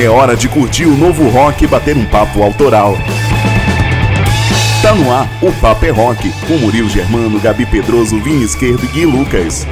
[0.00, 2.96] É hora de curtir o novo rock e bater um papo autoral.
[4.80, 8.88] Tá no ar o Papo é Rock, com Murilo Germano, Gabi Pedroso, Vini Esquerdo e
[8.88, 9.66] Gui Lucas.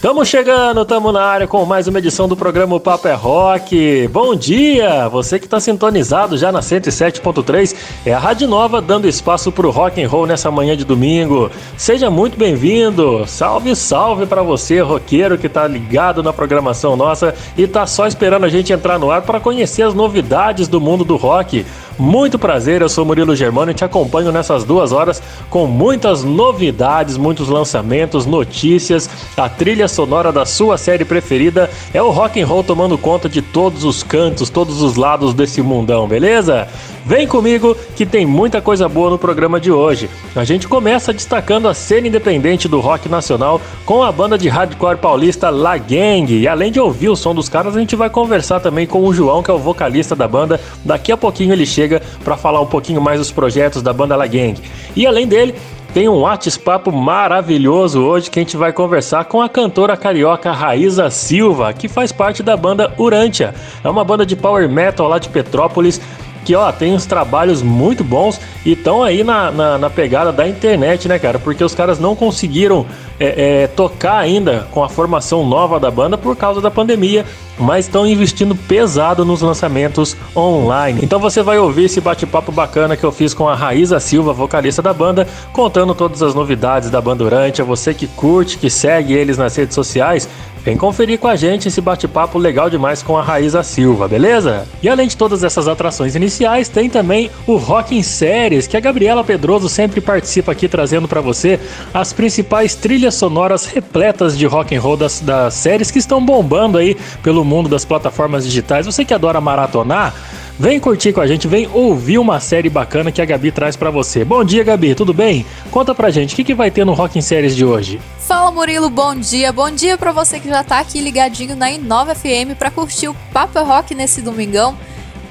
[0.00, 4.08] Tamo chegando, tamo na área com mais uma edição do programa Papo é Rock.
[4.08, 5.06] Bom dia!
[5.10, 10.02] Você que tá sintonizado já na 107.3, é a Rádio Nova dando espaço pro rock
[10.02, 11.50] and roll nessa manhã de domingo.
[11.76, 13.26] Seja muito bem-vindo.
[13.26, 18.46] Salve, salve para você, roqueiro que tá ligado na programação nossa e tá só esperando
[18.46, 21.66] a gente entrar no ar para conhecer as novidades do mundo do rock.
[21.98, 27.18] Muito prazer, eu sou Murilo Germano e te acompanho nessas duas horas com muitas novidades,
[27.18, 32.64] muitos lançamentos, notícias, a trilha sonora da sua série preferida é o rock and roll
[32.64, 36.66] tomando conta de todos os cantos, todos os lados desse mundão, beleza?
[37.04, 40.08] Vem comigo que tem muita coisa boa no programa de hoje.
[40.36, 44.98] A gente começa destacando a cena independente do rock nacional com a banda de hardcore
[44.98, 46.32] paulista La Gang.
[46.32, 49.12] E além de ouvir o som dos caras, a gente vai conversar também com o
[49.12, 50.60] João, que é o vocalista da banda.
[50.84, 54.26] Daqui a pouquinho ele chega para falar um pouquinho mais dos projetos da banda La
[54.26, 54.60] Gang.
[54.94, 55.54] E além dele,
[55.92, 61.10] tem um WhatsApp maravilhoso hoje que a gente vai conversar com a cantora carioca Raíza
[61.10, 63.52] Silva, que faz parte da banda Urantia.
[63.82, 66.00] É uma banda de power metal lá de Petrópolis
[66.44, 70.48] que ó, tem uns trabalhos muito bons e estão aí na, na, na, pegada da
[70.48, 71.38] internet, né, cara?
[71.38, 72.86] Porque os caras não conseguiram
[73.20, 77.26] é, é, tocar ainda com a formação nova da banda por causa da pandemia,
[77.58, 81.00] mas estão investindo pesado nos lançamentos online.
[81.02, 84.80] Então você vai ouvir esse bate-papo bacana que eu fiz com a Raíza Silva, vocalista
[84.80, 87.60] da banda, contando todas as novidades da banda Durante.
[87.60, 90.26] A você que curte, que segue eles nas redes sociais,
[90.62, 94.68] Vem conferir com a gente esse bate-papo legal demais com a Raíza Silva, beleza?
[94.82, 98.80] E além de todas essas atrações iniciais, tem também o Rock em Séries, que a
[98.80, 101.58] Gabriela Pedroso sempre participa aqui trazendo para você
[101.94, 106.78] as principais trilhas sonoras repletas de rock and roll das, das séries que estão bombando
[106.78, 108.86] aí pelo mundo das plataformas digitais.
[108.86, 110.14] Você que adora maratonar,
[110.60, 113.90] Vem curtir com a gente, vem ouvir uma série bacana que a Gabi traz para
[113.90, 114.26] você.
[114.26, 115.46] Bom dia, Gabi, tudo bem?
[115.70, 117.98] Conta pra gente, o que, que vai ter no Rock em Séries de hoje?
[118.18, 119.54] Fala, Murilo, bom dia.
[119.54, 123.16] Bom dia para você que já tá aqui ligadinho na Inova FM para curtir o
[123.32, 124.76] Papo é Rock nesse domingão.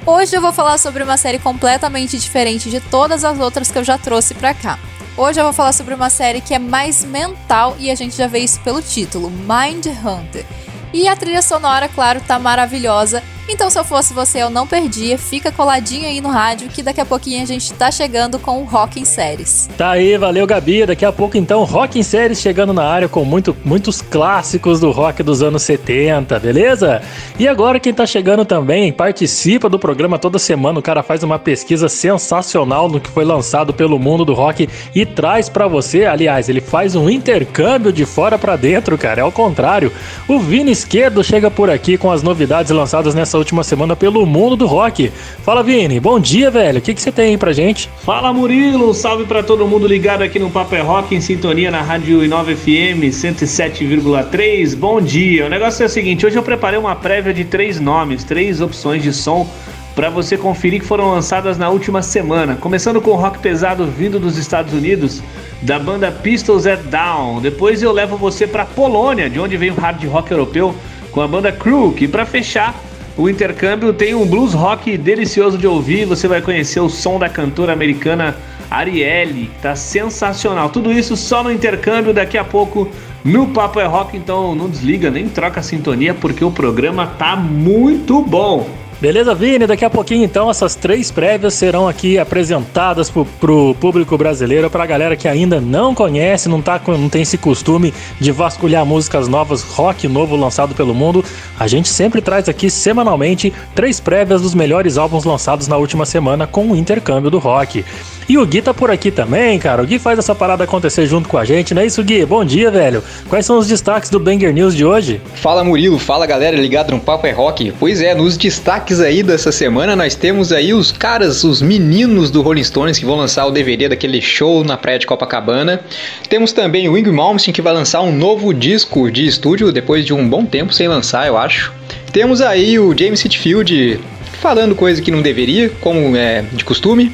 [0.04, 3.84] Hoje eu vou falar sobre uma série completamente diferente de todas as outras que eu
[3.84, 4.80] já trouxe pra cá.
[5.16, 8.26] Hoje eu vou falar sobre uma série que é mais mental e a gente já
[8.26, 10.46] vê isso pelo título, Mind Hunter.
[10.92, 15.18] E a trilha sonora, claro, tá maravilhosa então, se eu fosse você, eu não perdia.
[15.18, 18.64] Fica coladinho aí no rádio que daqui a pouquinho a gente tá chegando com o
[18.64, 19.68] Rock em Séries.
[19.76, 20.86] Tá aí, valeu, Gabi.
[20.86, 24.92] Daqui a pouco, então, Rock em Séries chegando na área com muito, muitos clássicos do
[24.92, 27.02] rock dos anos 70, beleza?
[27.38, 30.78] E agora, quem tá chegando também, participa do programa toda semana.
[30.78, 35.04] O cara faz uma pesquisa sensacional no que foi lançado pelo mundo do rock e
[35.04, 36.04] traz para você.
[36.04, 39.22] Aliás, ele faz um intercâmbio de fora para dentro, cara.
[39.22, 39.92] É o contrário.
[40.28, 44.56] O Vini Esquerdo chega por aqui com as novidades lançadas nessa última semana pelo mundo
[44.56, 45.10] do rock.
[45.42, 46.78] Fala, Vini, bom dia, velho.
[46.78, 47.90] O que, que você tem aí pra gente?
[48.04, 48.94] Fala, Murilo.
[48.94, 52.54] salve para todo mundo ligado aqui no Papo é Rock, em sintonia na Rádio Inova
[52.54, 54.76] FM 107,3.
[54.76, 55.46] Bom dia.
[55.46, 59.02] O negócio é o seguinte: hoje eu preparei uma prévia de três nomes, três opções
[59.02, 59.48] de som
[59.94, 62.56] para você conferir que foram lançadas na última semana.
[62.56, 65.22] Começando com o rock pesado vindo dos Estados Unidos,
[65.62, 67.40] da banda Pistols at Down.
[67.40, 70.74] Depois eu levo você para Polônia, de onde vem o hard rock europeu,
[71.10, 72.02] com a banda Crook.
[72.02, 72.74] E para fechar,
[73.16, 76.04] o intercâmbio tem um blues rock delicioso de ouvir.
[76.04, 78.36] Você vai conhecer o som da cantora americana
[78.70, 80.70] Arielle, tá sensacional.
[80.70, 82.88] Tudo isso só no intercâmbio daqui a pouco
[83.24, 84.16] no Papo é Rock.
[84.16, 88.68] Então não desliga nem troca a sintonia porque o programa tá muito bom.
[89.00, 89.66] Beleza, Vini?
[89.66, 94.84] Daqui a pouquinho, então, essas três prévias serão aqui apresentadas pro, pro público brasileiro, pra
[94.84, 99.62] galera que ainda não conhece, não, tá, não tem esse costume de vasculhar músicas novas,
[99.62, 101.24] rock novo lançado pelo mundo.
[101.58, 106.46] A gente sempre traz aqui semanalmente três prévias dos melhores álbuns lançados na última semana
[106.46, 107.82] com o intercâmbio do rock.
[108.30, 109.82] E o Gui tá por aqui também, cara.
[109.82, 112.24] O Gui faz essa parada acontecer junto com a gente, não é isso, Gui?
[112.24, 113.02] Bom dia, velho.
[113.28, 115.20] Quais são os destaques do Banger News de hoje?
[115.34, 115.98] Fala, Murilo.
[115.98, 117.72] Fala, galera, ligado no Papo é Rock.
[117.80, 122.40] Pois é, nos destaques aí dessa semana nós temos aí os caras, os meninos do
[122.40, 125.80] Rolling Stones que vão lançar o DVD daquele show na praia de Copacabana.
[126.28, 130.14] Temos também o Ingrid Malmsteen que vai lançar um novo disco de estúdio depois de
[130.14, 131.72] um bom tempo sem lançar, eu acho.
[132.12, 133.98] Temos aí o James Hetfield
[134.40, 137.10] falando coisa que não deveria, como é de costume.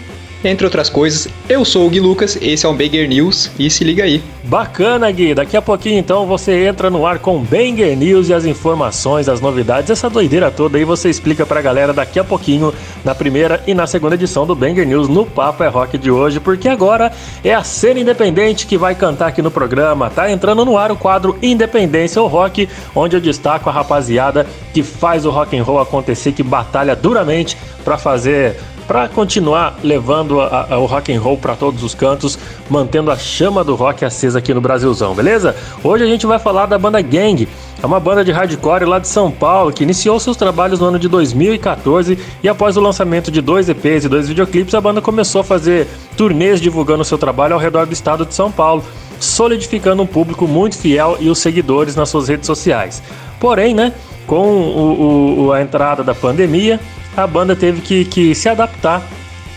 [0.46, 1.28] Entre outras coisas.
[1.48, 4.22] Eu sou o Gui Lucas, esse é o Banger News e se liga aí.
[4.44, 5.34] Bacana, Gui.
[5.34, 9.40] Daqui a pouquinho então você entra no ar com Banger News e as informações, as
[9.40, 12.72] novidades, essa doideira toda aí você explica pra galera daqui a pouquinho
[13.04, 16.40] na primeira e na segunda edição do Banger News no Papo é Rock de hoje,
[16.40, 20.10] porque agora é a cena independente que vai cantar aqui no programa.
[20.10, 24.82] Tá entrando no ar o quadro Independência ou Rock, onde eu destaco a rapaziada que
[24.82, 30.68] faz o rock and roll acontecer, que batalha duramente para fazer para continuar levando a,
[30.70, 32.38] a, o rock and roll para todos os cantos,
[32.70, 35.56] mantendo a chama do rock acesa aqui no Brasilzão, beleza?
[35.82, 37.48] Hoje a gente vai falar da banda Gang,
[37.82, 40.98] é uma banda de hardcore lá de São Paulo que iniciou seus trabalhos no ano
[40.98, 45.40] de 2014 e após o lançamento de dois EPs e dois videoclipes, a banda começou
[45.40, 45.86] a fazer
[46.16, 48.84] turnês divulgando seu trabalho ao redor do estado de São Paulo,
[49.18, 53.02] solidificando um público muito fiel e os seguidores nas suas redes sociais.
[53.40, 53.92] Porém, né,
[54.26, 56.80] com o, o, a entrada da pandemia,
[57.16, 59.02] a banda teve que, que se adaptar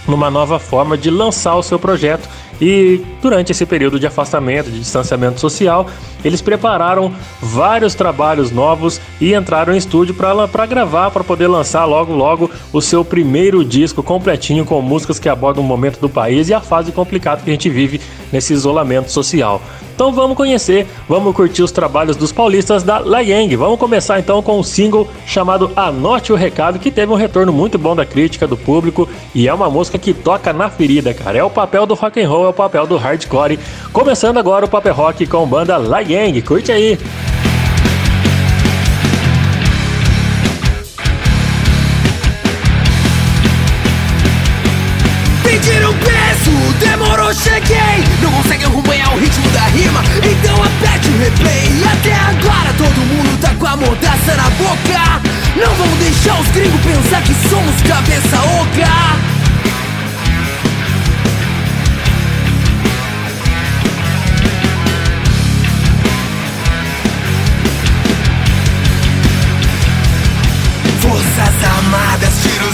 [0.07, 2.27] numa nova forma de lançar o seu projeto
[2.61, 5.87] e durante esse período de afastamento, de distanciamento social,
[6.23, 12.13] eles prepararam vários trabalhos novos e entraram em estúdio para gravar, para poder lançar logo
[12.13, 16.53] logo o seu primeiro disco completinho com músicas que abordam o momento do país e
[16.53, 18.01] a fase complicada que a gente vive
[18.31, 19.61] nesse isolamento social.
[19.99, 23.57] Então vamos conhecer, vamos curtir os trabalhos dos paulistas da La Yang.
[23.57, 27.77] Vamos começar então com um single chamado Anote o Recado, que teve um retorno muito
[27.77, 31.39] bom da crítica do público e é uma música que toca na ferida, cara.
[31.39, 33.59] É o papel do rock and roll, o papel do hardcore.
[33.93, 36.41] Começando agora o Paper Rock com banda La Yang.
[36.41, 36.97] Curte aí.
[45.43, 51.69] Pediram peso, demorou, cheguei Não consegue acompanhar o ritmo da rima Então aperte o replay
[51.91, 55.21] Até agora todo mundo tá com a mordaça na boca
[55.55, 59.38] Não vamos deixar os gringos pensar que somos cabeça oca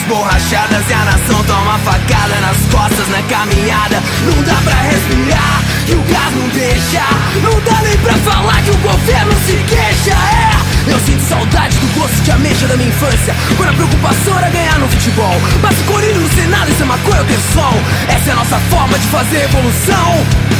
[0.07, 4.01] borrachadas E a nação toma facada nas costas na caminhada.
[4.25, 7.03] Não dá pra respirar, que o gás não deixa.
[7.41, 10.11] Não dá nem pra falar que o governo se queixa.
[10.11, 13.35] É, eu sinto saudade do gosto de ameixa da minha infância.
[13.57, 15.35] Quando a preocupação era ganhar no futebol.
[15.61, 17.73] Mas o corinho no Senado, isso é maconha ou ter som
[18.07, 20.54] Essa é a nossa forma de fazer evolução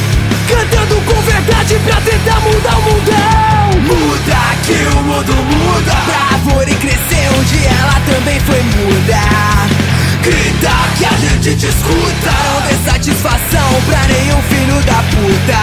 [0.47, 5.91] Cantando com verdade pra tentar mudar o mundão Muda que o mundo muda.
[6.05, 9.21] Pra árvore crescer onde ela também foi muda.
[10.23, 12.31] Grita que a gente te escuta.
[12.45, 15.61] Não dê satisfação pra nenhum filho da puta.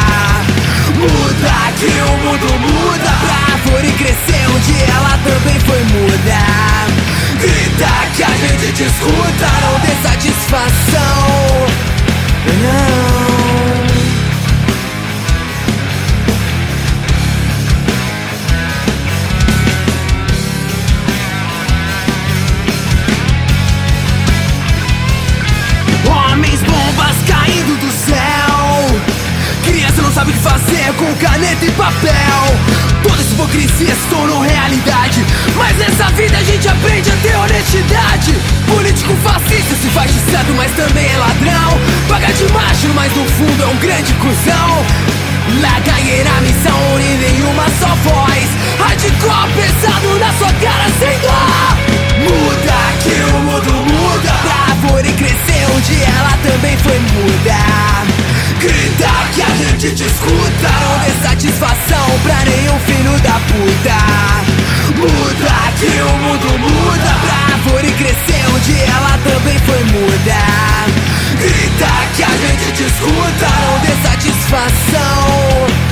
[0.98, 3.10] Muda que o mundo muda.
[3.22, 6.38] Pra árvore crescer onde ela também foi muda.
[7.40, 9.48] Grita que a gente te escuta.
[9.62, 11.66] Não dê satisfação.
[12.62, 13.21] Não
[30.22, 32.12] sabe o que fazer com caneta e papel.
[33.02, 35.24] Toda essa hipocrisia se tornou realidade.
[35.56, 38.34] Mas nessa vida a gente aprende a ter honestidade.
[38.66, 41.80] Político fascista se faz de certo, mas também é ladrão.
[42.08, 44.86] Paga de macho, mas no fundo é um grande cuzão.
[45.60, 48.48] La na missão, unida em uma só voz.
[48.78, 51.42] Hardcore pesado na sua cara sem dó.
[52.22, 54.32] Muda que o mundo muda.
[54.42, 58.11] Pra árvore crescer onde ela também foi muda
[58.62, 63.98] Grita que a gente te escuta Não dê satisfação pra nenhum filho da puta.
[64.96, 70.36] Muda que o mundo muda Pra árvore crescer onde ela também foi muda.
[71.40, 75.91] Grita que a gente te escuta Não dê satisfação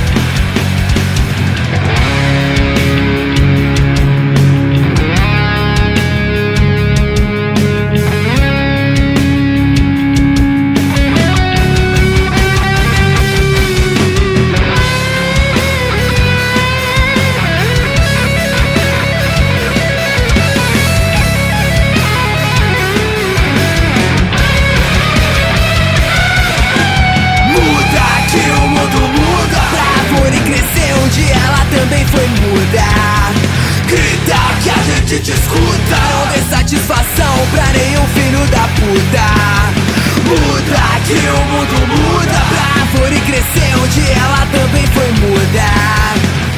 [31.80, 32.84] também foi muda
[33.86, 39.26] Grita que a gente te escuta Não dê satisfação pra nenhum filho da puta.
[40.28, 45.68] Muda que o mundo muda Pra árvore crescer onde ela também foi muda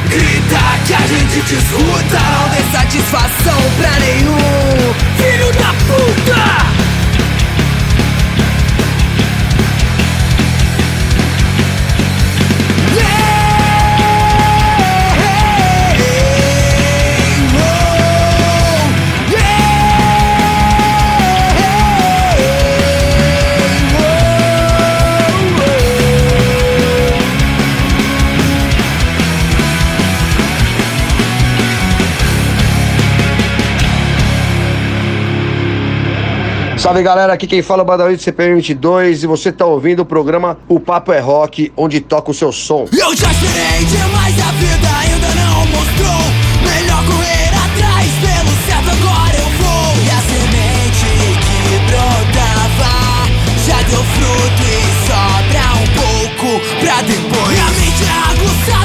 [0.09, 6.82] Grita que a gente te escuta Não dê satisfação pra nenhum filho da puta
[36.83, 40.01] Salve galera, aqui quem fala é o Badawi do CPM 22 e você tá ouvindo
[40.01, 42.85] o programa O Papo é Rock, onde toca o seu som.
[42.91, 46.21] Eu já esperei demais, a vida ainda não mostrou.
[46.61, 49.95] Melhor correr atrás, pelo certo agora eu vou.
[50.03, 51.07] E a semente
[51.39, 53.31] que brotava
[53.65, 57.47] já deu fruto e sobra um pouco pra depois.
[57.47, 58.82] Minha mente aguçada,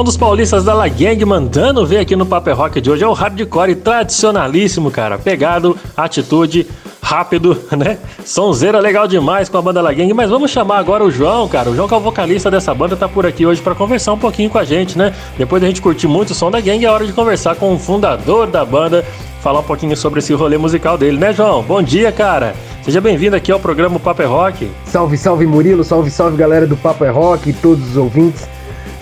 [0.00, 3.04] som dos paulistas da La Gang mandando ver aqui no Paper Rock de hoje.
[3.04, 5.18] É o hardcore tradicionalíssimo, cara.
[5.18, 6.66] Pegado, atitude,
[7.02, 7.98] rápido, né?
[8.24, 10.10] Sonzeira legal demais com a banda La Gang.
[10.14, 11.68] Mas vamos chamar agora o João, cara.
[11.68, 14.18] O João, que é o vocalista dessa banda, tá por aqui hoje para conversar um
[14.18, 15.12] pouquinho com a gente, né?
[15.36, 17.78] Depois da gente curtir muito o som da Gang, é hora de conversar com o
[17.78, 19.04] fundador da banda,
[19.42, 21.62] falar um pouquinho sobre esse rolê musical dele, né, João?
[21.62, 22.54] Bom dia, cara.
[22.82, 24.70] Seja bem-vindo aqui ao programa Paper Rock.
[24.86, 28.48] Salve, salve Murilo, salve, salve galera do Papo é Rock, todos os ouvintes.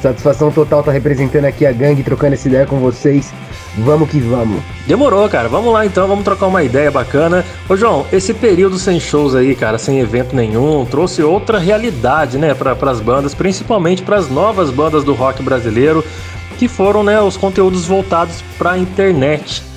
[0.01, 3.33] Satisfação total tá representando aqui a gangue, trocando essa ideia com vocês.
[3.79, 4.63] Vamos que vamos.
[4.87, 5.49] Demorou, cara.
[5.49, 7.45] Vamos lá então, vamos trocar uma ideia bacana.
[7.69, 12.55] Ô, João, esse período sem shows aí, cara, sem evento nenhum, trouxe outra realidade, né,
[12.55, 16.05] para as bandas, principalmente para as novas bandas do rock brasileiro,
[16.59, 19.68] que foram, né, os conteúdos voltados para a internet.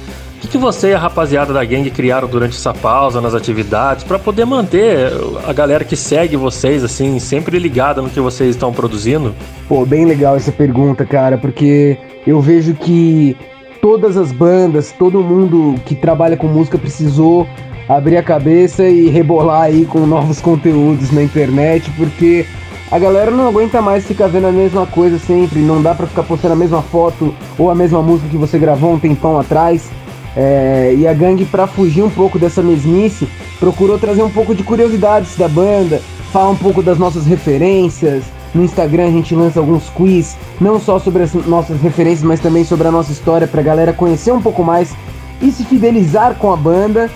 [0.44, 4.18] O que, você e a rapaziada da gangue criaram durante essa pausa nas atividades para
[4.18, 5.12] poder manter
[5.48, 9.36] a galera que segue vocês, assim, sempre ligada no que vocês estão produzindo?
[9.70, 13.38] Pô, bem legal essa pergunta, cara, porque eu vejo que
[13.82, 17.48] todas as bandas, todo mundo que trabalha com música precisou
[17.88, 22.46] abrir a cabeça e rebolar aí com novos conteúdos na internet, porque
[22.92, 26.24] a galera não aguenta mais ficar vendo a mesma coisa sempre, não dá pra ficar
[26.24, 29.90] postando a mesma foto ou a mesma música que você gravou um tempão atrás.
[30.36, 33.28] É, e a gangue, pra fugir um pouco dessa mesmice,
[33.60, 38.24] procurou trazer um pouco de curiosidades da banda, falar um pouco das nossas referências.
[38.54, 42.64] No Instagram a gente lança alguns quiz, não só sobre as nossas referências, mas também
[42.64, 44.94] sobre a nossa história, pra galera conhecer um pouco mais
[45.42, 47.10] e se fidelizar com a banda.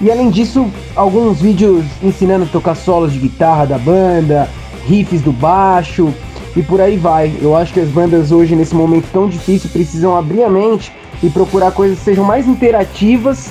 [0.00, 0.66] E além disso,
[0.96, 4.48] alguns vídeos ensinando a tocar solos de guitarra da banda,
[4.86, 6.12] riffs do baixo
[6.56, 7.32] e por aí vai.
[7.40, 10.92] Eu acho que as bandas hoje, nesse momento tão difícil, precisam abrir a mente
[11.24, 13.50] e procurar coisas que sejam mais interativas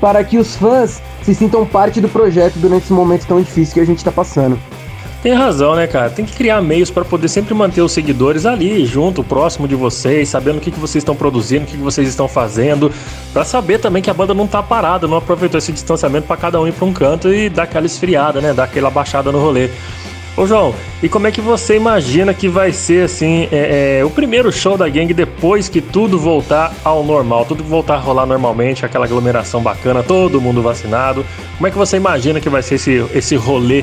[0.00, 3.80] para que os fãs se sintam parte do projeto durante esse momento tão difícil que
[3.80, 4.58] a gente está passando.
[5.22, 6.10] Tem razão, né, cara?
[6.10, 10.28] Tem que criar meios para poder sempre manter os seguidores ali, junto, próximo de vocês,
[10.28, 12.92] sabendo o que, que vocês estão produzindo, o que, que vocês estão fazendo,
[13.32, 16.60] para saber também que a banda não tá parada, não aproveitou esse distanciamento para cada
[16.60, 18.52] um ir para um canto e dar aquela esfriada, né?
[18.52, 19.70] Dar aquela baixada no rolê.
[20.36, 24.10] Ô João, e como é que você imagina que vai ser assim é, é, o
[24.10, 28.84] primeiro show da gangue depois que tudo voltar ao normal, tudo voltar a rolar normalmente,
[28.84, 31.24] aquela aglomeração bacana, todo mundo vacinado?
[31.56, 33.82] Como é que você imagina que vai ser esse, esse rolê,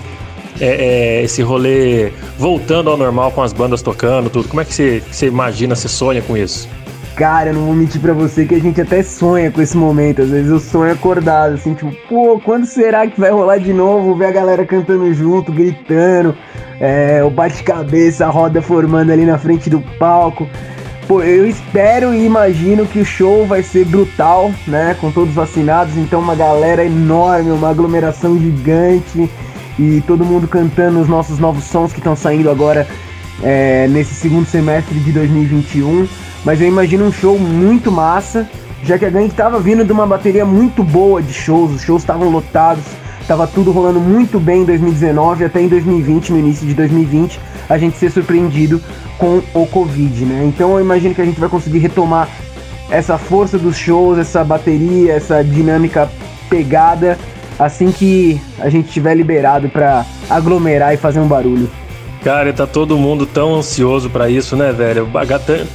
[0.62, 4.48] é, é, esse rolê voltando ao normal com as bandas tocando, tudo?
[4.48, 6.70] Como é que você, você imagina, você sonha com isso?
[7.16, 10.24] Cara, eu não vou mentir pra você que a gente até sonha com esse momento.
[10.24, 14.16] Às vezes eu sonho acordado, assim, tipo, pô, quando será que vai rolar de novo?
[14.16, 16.36] Ver a galera cantando junto, gritando,
[16.80, 20.50] é, o bate-cabeça, a roda formando ali na frente do palco.
[21.08, 24.96] Pô, eu espero e imagino que o show vai ser brutal, né?
[25.00, 29.30] Com todos vacinados, então uma galera enorme, uma aglomeração gigante
[29.78, 32.88] e todo mundo cantando os nossos novos sons que estão saindo agora
[33.44, 36.08] é, nesse segundo semestre de 2021.
[36.44, 38.50] Mas eu imagino um show muito massa,
[38.84, 42.02] já que a Gang estava vindo de uma bateria muito boa de shows, os shows
[42.02, 42.84] estavam lotados,
[43.22, 47.78] estava tudo rolando muito bem em 2019 até em 2020, no início de 2020, a
[47.78, 48.82] gente ser surpreendido
[49.18, 50.44] com o Covid, né?
[50.46, 52.28] Então eu imagino que a gente vai conseguir retomar
[52.90, 56.10] essa força dos shows, essa bateria, essa dinâmica
[56.50, 57.18] pegada
[57.58, 61.70] assim que a gente tiver liberado para aglomerar e fazer um barulho.
[62.24, 65.10] Cara, tá todo mundo tão ansioso para isso, né, velho?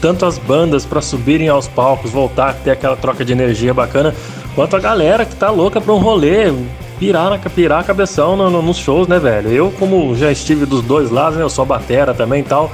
[0.00, 4.14] Tanto as bandas para subirem aos palcos, voltar ter aquela troca de energia bacana,
[4.54, 6.50] quanto a galera que tá louca pra um rolê,
[6.98, 9.50] pirar, pirar a cabeção no, no, nos shows, né, velho?
[9.50, 11.44] Eu, como já estive dos dois lados, né?
[11.44, 12.72] Eu sou batera também e tal.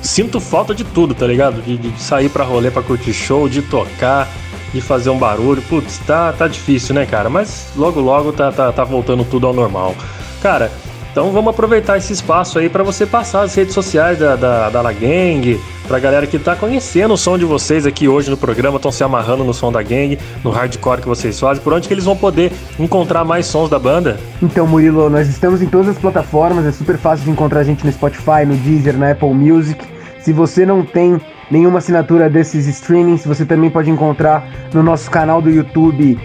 [0.00, 1.60] Sinto falta de tudo, tá ligado?
[1.60, 4.28] De, de sair pra rolê pra curtir show, de tocar,
[4.72, 5.60] de fazer um barulho.
[5.68, 7.28] Putz, tá, tá difícil, né, cara?
[7.28, 9.94] Mas logo, logo tá, tá, tá voltando tudo ao normal.
[10.40, 10.72] Cara,
[11.10, 14.80] então vamos aproveitar esse espaço aí para você passar as redes sociais da, da, da
[14.80, 18.76] La Gang, pra galera que tá conhecendo o som de vocês aqui hoje no programa,
[18.76, 21.94] estão se amarrando no som da gang, no hardcore que vocês fazem, por onde que
[21.94, 24.20] eles vão poder encontrar mais sons da banda?
[24.40, 27.84] Então, Murilo, nós estamos em todas as plataformas, é super fácil de encontrar a gente
[27.84, 29.84] no Spotify, no Deezer, na Apple Music.
[30.20, 35.42] Se você não tem nenhuma assinatura desses streamings, você também pode encontrar no nosso canal
[35.42, 36.16] do YouTube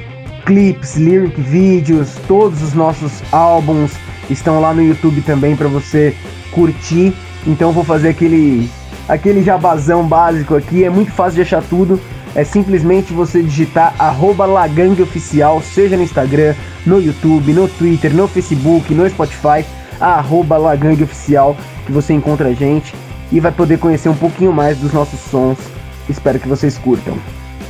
[0.45, 3.91] clips, lyric vídeos, todos os nossos álbuns
[4.29, 6.15] estão lá no YouTube também para você
[6.51, 7.13] curtir.
[7.45, 8.69] Então vou fazer aquele
[9.07, 11.99] aquele jabazão básico aqui, é muito fácil de achar tudo.
[12.33, 14.45] É simplesmente você digitar arroba
[15.01, 16.53] Oficial, seja no Instagram,
[16.85, 19.65] no YouTube, no Twitter, no Facebook, no Spotify,
[20.01, 20.57] arroba
[21.01, 22.93] Oficial, que você encontra a gente
[23.31, 25.57] e vai poder conhecer um pouquinho mais dos nossos sons.
[26.09, 27.17] Espero que vocês curtam.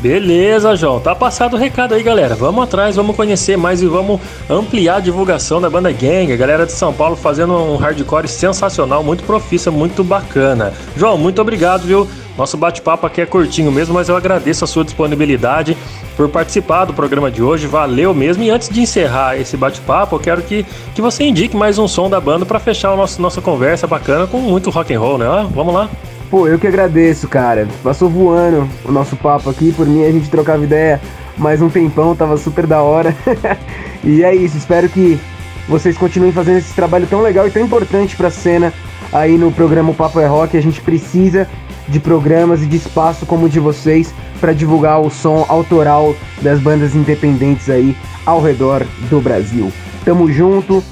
[0.06, 1.00] Beleza, João.
[1.00, 2.36] Tá passado o recado aí, galera.
[2.36, 6.32] Vamos atrás, vamos conhecer mais e vamos ampliar a divulgação da banda Gang.
[6.32, 10.72] A galera de São Paulo fazendo um hardcore sensacional, muito profissa, muito bacana.
[10.96, 12.08] João, muito obrigado, viu?
[12.38, 15.76] Nosso bate-papo aqui é curtinho mesmo, mas eu agradeço a sua disponibilidade
[16.16, 17.66] por participar do programa de hoje.
[17.66, 18.44] Valeu mesmo.
[18.44, 20.64] E antes de encerrar esse bate-papo, eu quero que,
[20.94, 24.28] que você indique mais um som da banda para fechar a nossa, nossa conversa bacana
[24.28, 25.26] com muito rock and roll, né?
[25.52, 25.90] Vamos lá.
[26.30, 27.68] Pô, eu que agradeço, cara.
[27.84, 29.72] Passou voando o nosso papo aqui.
[29.72, 31.00] Por mim, a gente trocava ideia
[31.38, 33.16] mais um tempão, tava super da hora.
[34.04, 35.20] e é isso, espero que
[35.68, 38.74] vocês continuem fazendo esse trabalho tão legal e tão importante pra cena
[39.12, 40.58] aí no programa o Papo é Rock.
[40.58, 41.48] A gente precisa
[41.88, 46.60] de programas e de espaço como o de vocês para divulgar o som autoral das
[46.60, 49.72] bandas independentes aí ao redor do Brasil.
[50.04, 50.84] Tamo junto,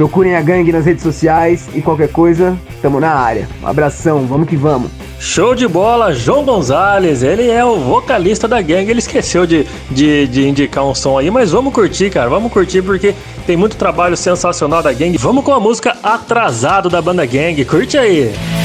[0.00, 3.46] Procurem a gangue nas redes sociais e qualquer coisa, tamo na área.
[3.62, 4.90] Um abração, vamos que vamos.
[5.18, 10.26] Show de bola, João Gonzalez, ele é o vocalista da gangue, ele esqueceu de, de,
[10.26, 13.14] de, indicar um som aí, mas vamos curtir, cara, vamos curtir porque
[13.46, 15.18] tem muito trabalho sensacional da gangue.
[15.18, 18.32] Vamos com a música Atrasado da banda Gang, curte aí!
[18.32, 18.59] é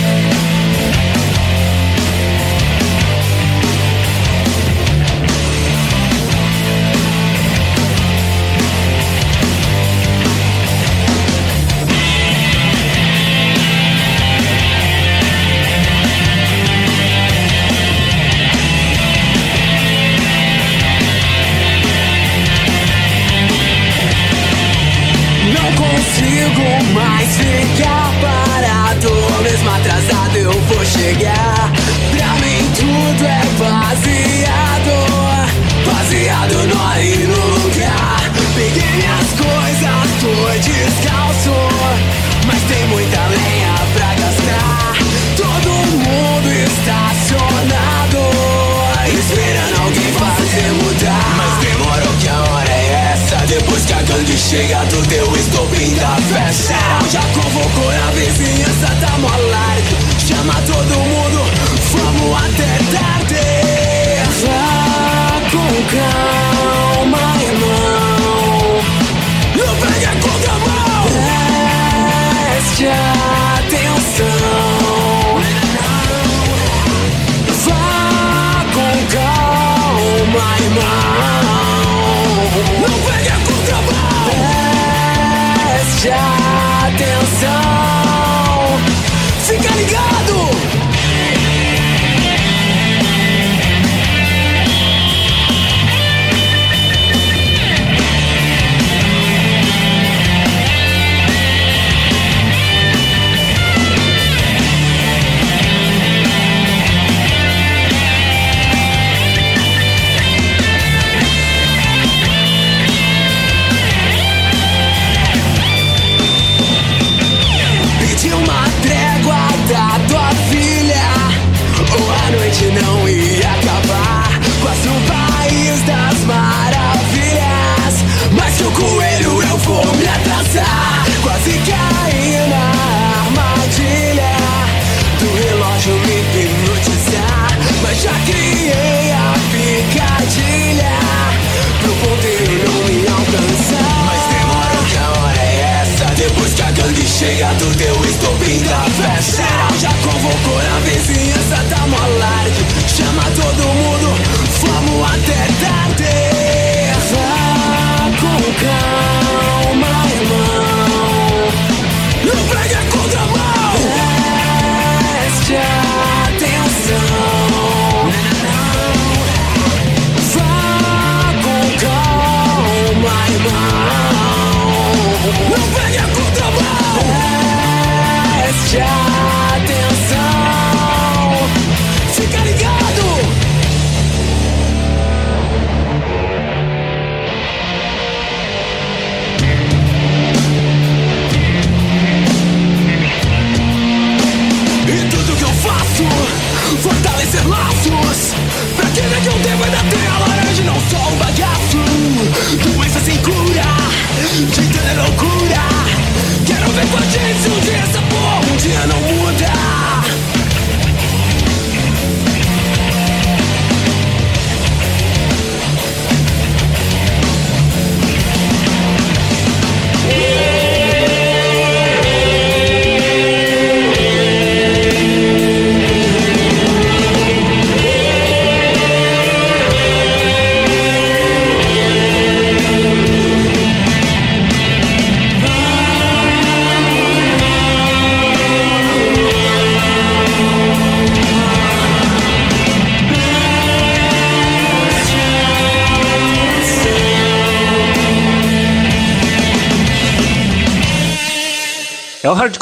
[155.66, 155.95] Yeah.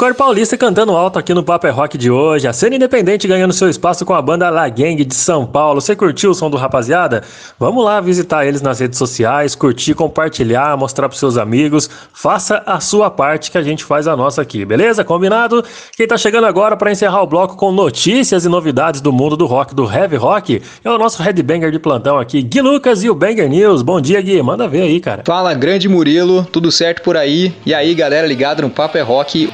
[0.04, 2.46] Hardcore Paulista cantando alto aqui no Paper é Rock de hoje.
[2.46, 5.80] A cena independente ganhando seu espaço com a banda La Gang de São Paulo.
[5.80, 7.22] Você curtiu o som do rapaziada?
[7.58, 11.88] Vamos lá visitar eles nas redes sociais, curtir, compartilhar, mostrar pros seus amigos.
[12.12, 15.02] Faça a sua parte que a gente faz a nossa aqui, beleza?
[15.04, 15.64] Combinado?
[15.96, 19.46] Quem tá chegando agora para encerrar o bloco com notícias e novidades do mundo do
[19.46, 23.14] rock, do heavy rock, é o nosso headbanger de plantão aqui, Gui Lucas e o
[23.14, 23.80] Banger News.
[23.80, 24.42] Bom dia, Gui.
[24.42, 25.22] Manda ver aí, cara.
[25.24, 26.46] Fala, grande Murilo.
[26.52, 27.54] Tudo certo por aí?
[27.64, 29.50] E aí, galera ligado no Papo é Rock.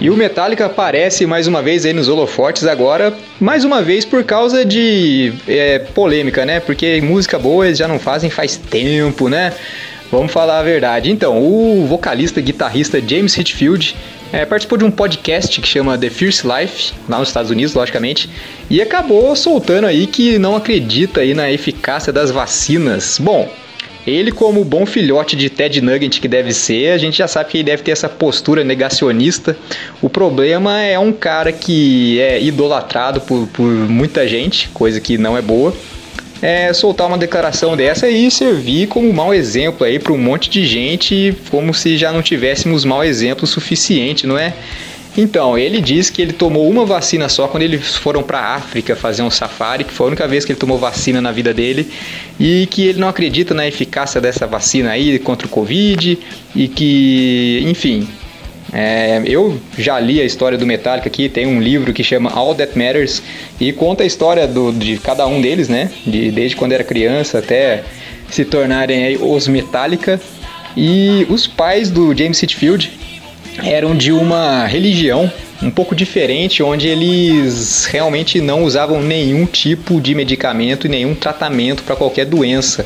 [0.00, 4.22] E o Metallica aparece mais uma vez aí nos holofotes agora, mais uma vez por
[4.22, 6.60] causa de é, polêmica, né?
[6.60, 9.54] Porque música boa eles já não fazem faz tempo, né?
[10.10, 11.10] Vamos falar a verdade.
[11.10, 13.96] Então, o vocalista guitarrista James Hetfield
[14.32, 18.28] é, participou de um podcast que chama The Fierce Life, lá nos Estados Unidos, logicamente,
[18.68, 23.18] e acabou soltando aí que não acredita aí na eficácia das vacinas.
[23.18, 23.48] Bom,
[24.06, 27.56] ele, como bom filhote de Ted Nugget que deve ser, a gente já sabe que
[27.58, 29.56] ele deve ter essa postura negacionista.
[30.02, 35.36] O problema é um cara que é idolatrado por, por muita gente, coisa que não
[35.36, 35.74] é boa.
[36.42, 40.66] É soltar uma declaração dessa e servir como mau exemplo aí para um monte de
[40.66, 44.52] gente, como se já não tivéssemos mau exemplo suficiente, não é?
[45.16, 49.22] Então, ele diz que ele tomou uma vacina só quando eles foram para África fazer
[49.22, 51.88] um safari, que foi a única vez que ele tomou vacina na vida dele,
[52.38, 56.18] e que ele não acredita na eficácia dessa vacina aí contra o Covid,
[56.54, 58.08] e que, enfim,
[58.72, 62.52] é, eu já li a história do Metallica aqui, tem um livro que chama All
[62.56, 63.22] That Matters
[63.60, 65.92] e conta a história do, de cada um deles, né?
[66.04, 67.84] De, desde quando era criança até
[68.28, 70.20] se tornarem os Metallica.
[70.76, 72.90] E os pais do James Hetfield
[73.62, 75.30] eram de uma religião
[75.62, 81.82] um pouco diferente, onde eles realmente não usavam nenhum tipo de medicamento e nenhum tratamento
[81.82, 82.84] para qualquer doença,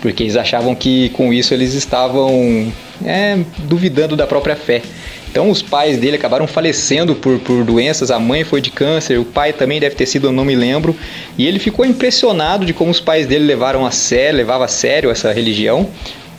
[0.00, 2.72] porque eles achavam que com isso eles estavam
[3.04, 4.82] é, duvidando da própria fé.
[5.30, 9.24] Então os pais dele acabaram falecendo por, por doenças, a mãe foi de câncer, o
[9.24, 10.94] pai também deve ter sido, eu não me lembro,
[11.38, 15.08] e ele ficou impressionado de como os pais dele levaram a sério, levava a sério
[15.08, 15.88] essa religião,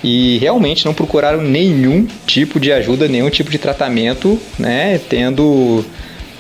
[0.04, 5.86] e realmente não procuraram nenhum tipo de ajuda, nenhum tipo de tratamento, né, tendo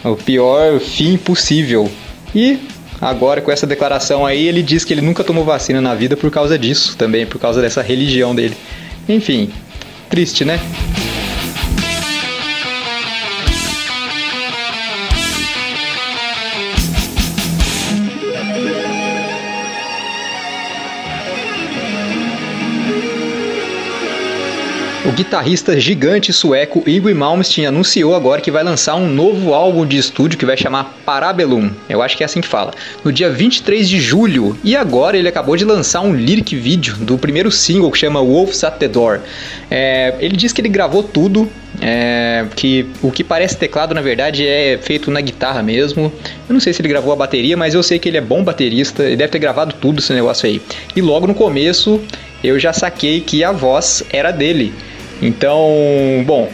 [0.04, 1.89] o pior fim possível.
[2.34, 2.60] E
[3.00, 6.32] agora com essa declaração aí, ele diz que ele nunca tomou vacina na vida por
[6.32, 8.56] causa disso também, por causa dessa religião dele.
[9.08, 9.50] Enfim,
[10.10, 10.60] triste, né?
[25.03, 29.97] O guitarrista gigante sueco Igor Malmsteen anunciou agora que vai lançar um novo álbum de
[29.97, 31.71] estúdio que vai chamar Parabellum.
[31.89, 32.71] Eu acho que é assim que fala.
[33.03, 34.55] No dia 23 de julho.
[34.63, 38.63] E agora ele acabou de lançar um lyric vídeo do primeiro single que chama Wolves
[38.63, 39.21] at the Door.
[39.71, 41.49] É, ele diz que ele gravou tudo.
[41.81, 46.13] É, que o que parece teclado na verdade é feito na guitarra mesmo.
[46.47, 48.43] Eu não sei se ele gravou a bateria, mas eu sei que ele é bom
[48.43, 49.03] baterista.
[49.03, 50.61] Ele deve ter gravado tudo esse negócio aí.
[50.95, 51.99] E logo no começo
[52.43, 54.73] eu já saquei que a voz era dele.
[55.21, 56.49] Então, bom,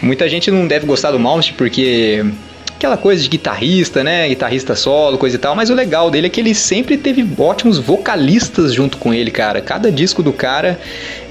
[0.00, 2.24] muita gente não deve gostar do Malmsteen porque
[2.76, 4.28] aquela coisa de guitarrista, né?
[4.28, 7.78] Guitarrista solo, coisa e tal, mas o legal dele é que ele sempre teve ótimos
[7.78, 9.60] vocalistas junto com ele, cara.
[9.60, 10.78] Cada disco do cara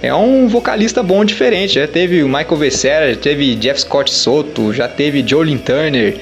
[0.01, 1.75] é um vocalista bom diferente.
[1.75, 6.17] Já teve o Michael Vessera, já teve Jeff Scott Soto, já teve Jolin Turner,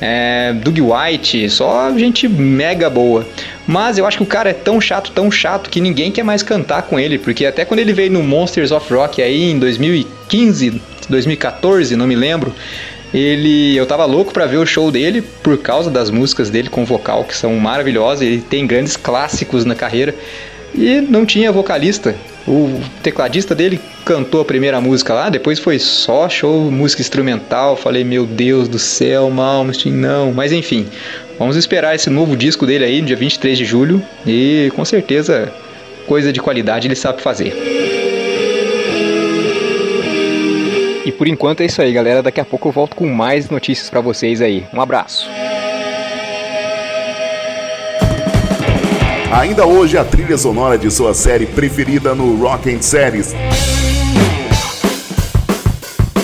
[0.00, 3.26] é, Doug White, só gente mega boa.
[3.66, 6.42] Mas eu acho que o cara é tão chato, tão chato, que ninguém quer mais
[6.42, 10.80] cantar com ele, porque até quando ele veio no Monsters of Rock aí em 2015,
[11.08, 12.54] 2014, não me lembro,
[13.12, 16.84] ele, eu tava louco para ver o show dele por causa das músicas dele com
[16.84, 20.14] vocal que são maravilhosas, ele tem grandes clássicos na carreira
[20.74, 22.14] e não tinha vocalista.
[22.46, 27.76] O tecladista dele cantou a primeira música lá, depois foi só show, música instrumental.
[27.76, 30.32] Falei, meu Deus do céu, Malmsteen, não.
[30.32, 30.86] Mas enfim,
[31.38, 35.52] vamos esperar esse novo disco dele aí no dia 23 de julho e com certeza
[36.06, 37.52] coisa de qualidade ele sabe fazer.
[41.04, 42.22] E por enquanto é isso aí, galera.
[42.22, 44.64] Daqui a pouco eu volto com mais notícias para vocês aí.
[44.72, 45.28] Um abraço.
[49.32, 53.34] Ainda hoje a trilha sonora de sua série preferida no Rock and Series.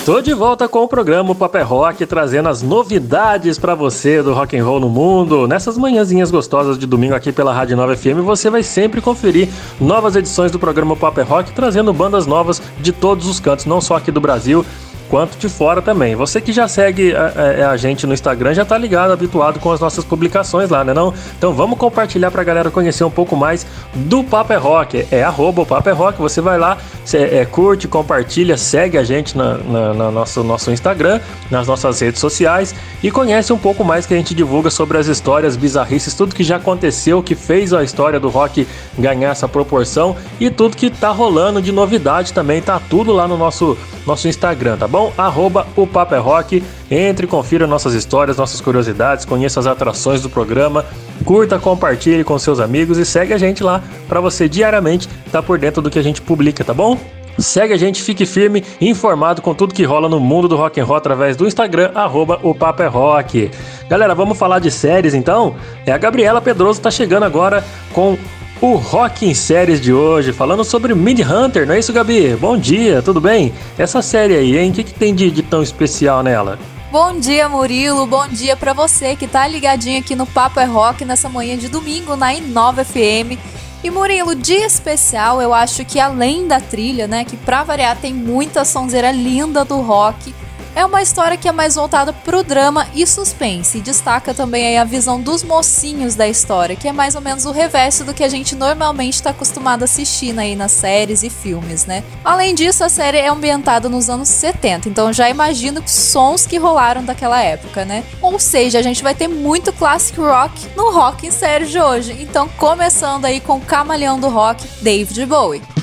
[0.05, 4.57] Tô de volta com o programa Papel Rock, trazendo as novidades para você do rock
[4.57, 5.47] and roll no mundo.
[5.47, 10.15] Nessas manhãzinhas gostosas de domingo aqui pela Rádio Nova FM, você vai sempre conferir novas
[10.15, 14.11] edições do programa Papel Rock, trazendo bandas novas de todos os cantos, não só aqui
[14.11, 14.65] do Brasil,
[15.13, 16.15] quanto de fora também.
[16.15, 19.59] Você que já segue a, a, é, a, gente no Instagram já tá ligado, habituado
[19.59, 21.13] com as nossas publicações lá, né não?
[21.37, 25.05] Então vamos compartilhar pra galera conhecer um pouco mais do Papo é Rock.
[25.11, 29.03] É arroba o Papo é Rock, você vai lá, cê, é, curte, compartilha, segue a
[29.03, 31.19] gente na, na, na nosso, nosso Instagram,
[31.51, 32.73] nas nossas redes sociais
[33.03, 36.43] e conhece um pouco mais que a gente divulga sobre as histórias bizarrices, tudo que
[36.43, 41.09] já aconteceu, que fez a história do rock ganhar essa proporção e tudo que tá
[41.09, 45.02] rolando de novidade também, tá tudo lá no nosso, nosso Instagram, tá bom?
[45.17, 46.63] Arroba o Papo é Rock.
[46.89, 50.85] Entre, confira nossas histórias, nossas curiosidades, conheça as atrações do programa,
[51.25, 55.43] curta, compartilhe com seus amigos e segue a gente lá para você diariamente estar tá
[55.43, 56.97] por dentro do que a gente publica, tá bom?
[57.37, 60.85] Segue a gente, fique firme, informado com tudo que rola no mundo do rock and
[60.85, 63.49] roll através do Instagram, arroba o Papo é Rock.
[63.89, 65.55] Galera, vamos falar de séries então?
[65.85, 68.17] É a Gabriela Pedroso tá chegando agora com
[68.63, 72.33] o Rock em Séries de hoje, falando sobre Mid Hunter, não é isso, Gabi?
[72.37, 73.53] Bom dia, tudo bem?
[73.77, 74.71] Essa série aí, hein?
[74.71, 76.57] O que, que tem de, de tão especial nela?
[76.89, 78.05] Bom dia, Murilo.
[78.05, 81.67] Bom dia para você que tá ligadinho aqui no Papo é Rock nessa manhã de
[81.67, 83.37] domingo na Inova FM.
[83.83, 88.13] E Murilo, dia especial, eu acho que além da trilha, né, que pra variar tem
[88.13, 90.33] muita sonzeira linda do rock,
[90.75, 94.83] é uma história que é mais voltada pro drama e suspense, e destaca também a
[94.83, 98.29] visão dos mocinhos da história, que é mais ou menos o reverso do que a
[98.29, 102.03] gente normalmente está acostumado a assistir aí nas séries e filmes, né?
[102.23, 106.57] Além disso, a série é ambientada nos anos 70, então já imagino que sons que
[106.57, 108.03] rolaram daquela época, né?
[108.21, 112.17] Ou seja, a gente vai ter muito classic rock no rock em série de hoje.
[112.19, 115.82] Então, começando aí com o camaleão do rock, David Bowie.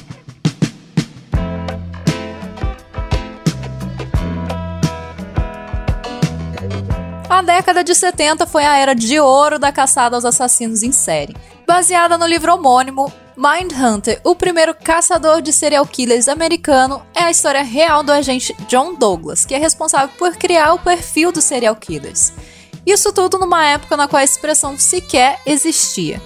[7.41, 11.35] A década de 70 foi a era de ouro da caçada aos assassinos em série.
[11.67, 17.63] Baseada no livro homônimo, Mindhunter, o primeiro caçador de serial killers americano, é a história
[17.63, 22.31] real do agente John Douglas, que é responsável por criar o perfil dos serial killers.
[22.85, 26.21] Isso tudo numa época na qual a expressão sequer existia.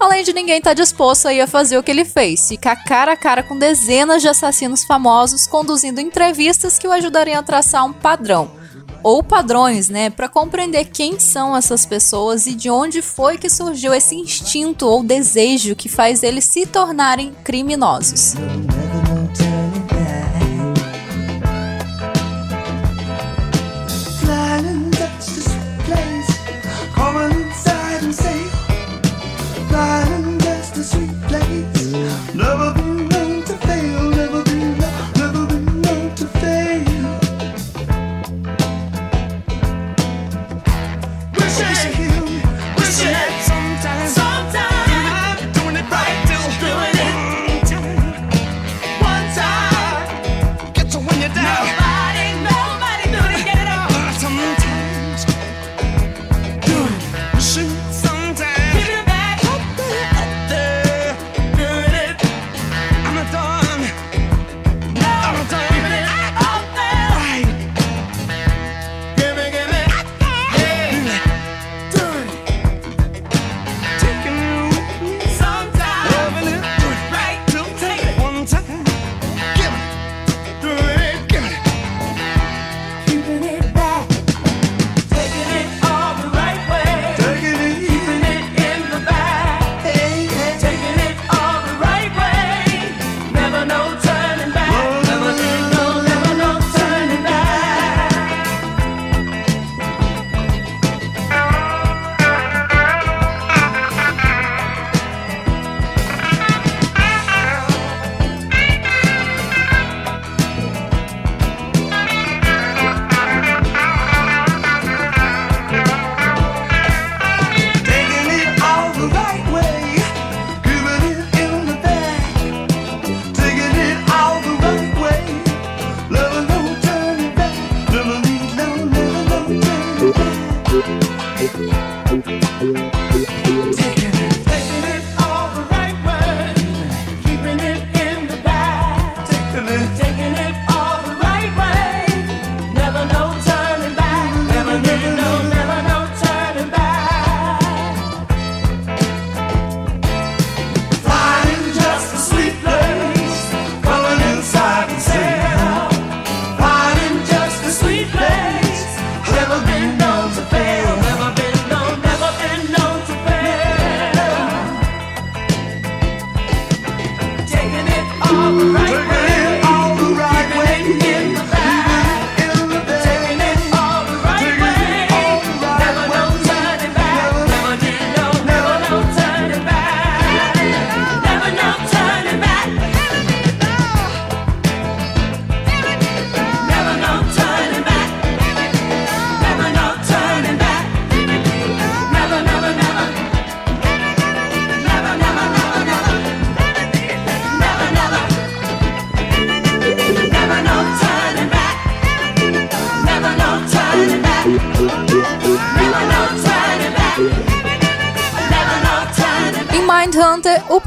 [0.00, 3.16] Além de ninguém estar tá disposto a fazer o que ele fez, ficar cara a
[3.16, 8.65] cara com dezenas de assassinos famosos, conduzindo entrevistas que o ajudariam a traçar um padrão
[9.06, 13.94] ou padrões, né, para compreender quem são essas pessoas e de onde foi que surgiu
[13.94, 18.34] esse instinto ou desejo que faz eles se tornarem criminosos.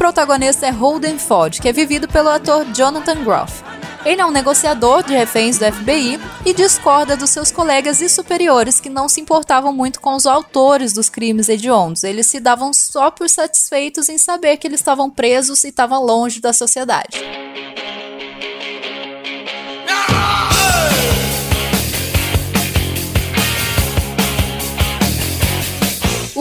[0.09, 3.63] Protagonista é Holden Ford, que é vivido pelo ator Jonathan Groff.
[4.03, 8.79] Ele é um negociador de reféns do FBI e discorda dos seus colegas e superiores
[8.79, 12.03] que não se importavam muito com os autores dos crimes hediondos.
[12.03, 16.41] Eles se davam só por satisfeitos em saber que eles estavam presos e estavam longe
[16.41, 17.21] da sociedade.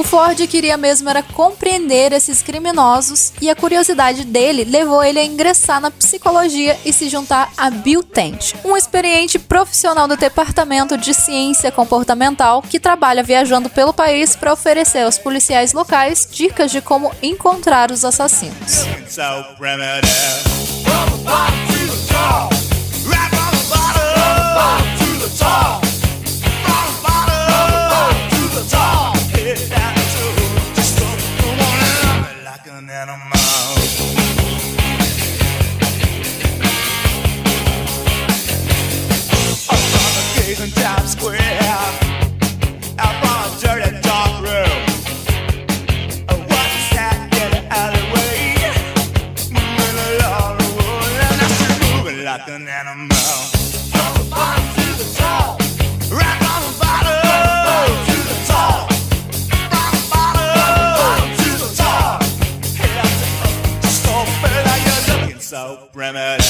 [0.09, 5.83] Ford queria mesmo era compreender esses criminosos e a curiosidade dele levou ele a ingressar
[5.83, 11.71] na psicologia e se juntar a Bill Tent, um experiente profissional do Departamento de Ciência
[11.71, 17.91] Comportamental que trabalha viajando pelo país para oferecer aos policiais locais dicas de como encontrar
[17.91, 18.87] os assassinos.
[66.09, 66.48] Espera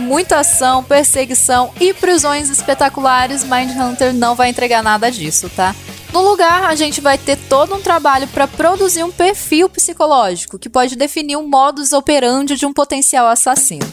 [0.00, 5.74] muita ação, perseguição e prisões espetaculares, Mindhunter não vai entregar nada disso, tá?
[6.12, 10.68] No lugar, a gente vai ter todo um trabalho para produzir um perfil psicológico que
[10.68, 13.86] pode definir um modus operandi de um potencial assassino.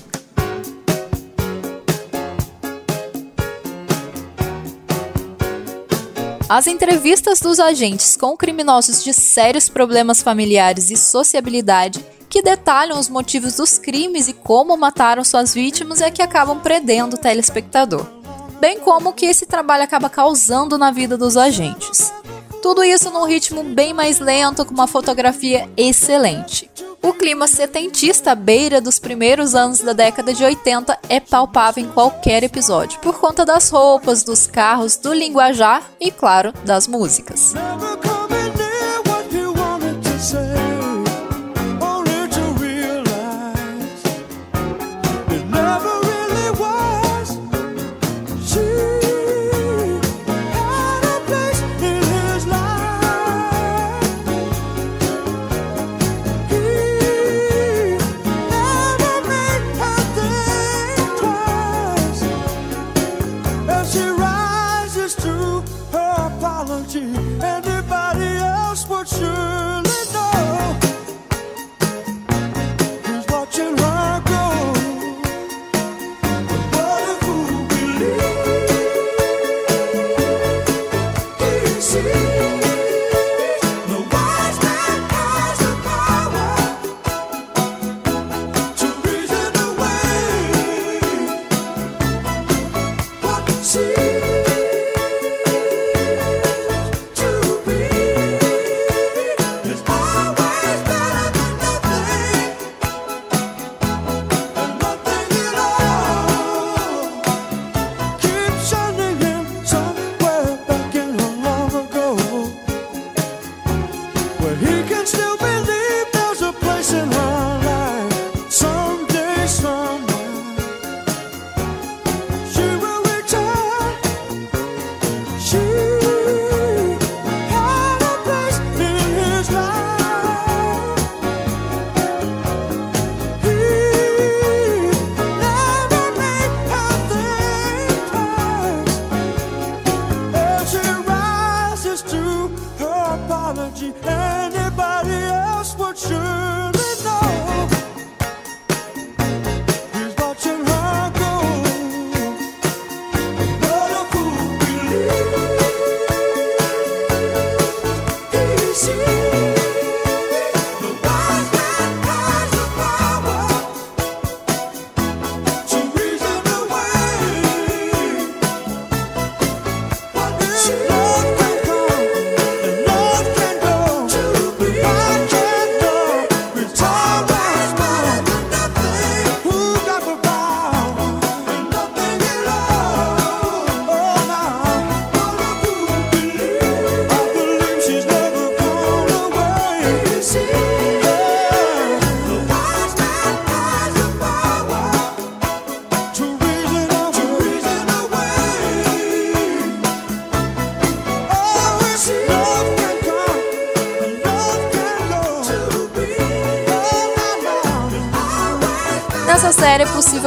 [6.48, 12.00] As entrevistas dos agentes com criminosos de sérios problemas familiares e sociabilidade
[12.34, 17.14] que detalham os motivos dos crimes e como mataram suas vítimas é que acabam prendendo
[17.14, 18.08] o telespectador,
[18.60, 22.12] bem como o que esse trabalho acaba causando na vida dos agentes.
[22.60, 26.68] Tudo isso num ritmo bem mais lento, com uma fotografia excelente.
[27.04, 31.88] O clima setentista à beira dos primeiros anos da década de 80 é palpável em
[31.88, 37.54] qualquer episódio, por conta das roupas, dos carros, do linguajar e, claro, das músicas.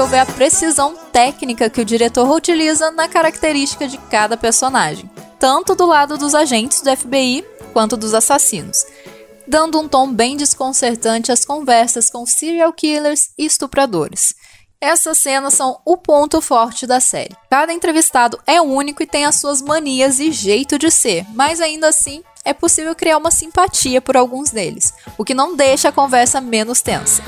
[0.07, 4.37] Série é possível ver a precisão técnica que o diretor utiliza na característica de cada
[4.37, 8.85] personagem, tanto do lado dos agentes do FBI quanto dos assassinos,
[9.47, 14.35] dando um tom bem desconcertante às conversas com serial killers e estupradores.
[14.81, 17.35] Essas cenas são o ponto forte da série.
[17.51, 21.89] Cada entrevistado é único e tem as suas manias e jeito de ser, mas ainda
[21.89, 26.41] assim é possível criar uma simpatia por alguns deles, o que não deixa a conversa
[26.41, 27.23] menos tensa.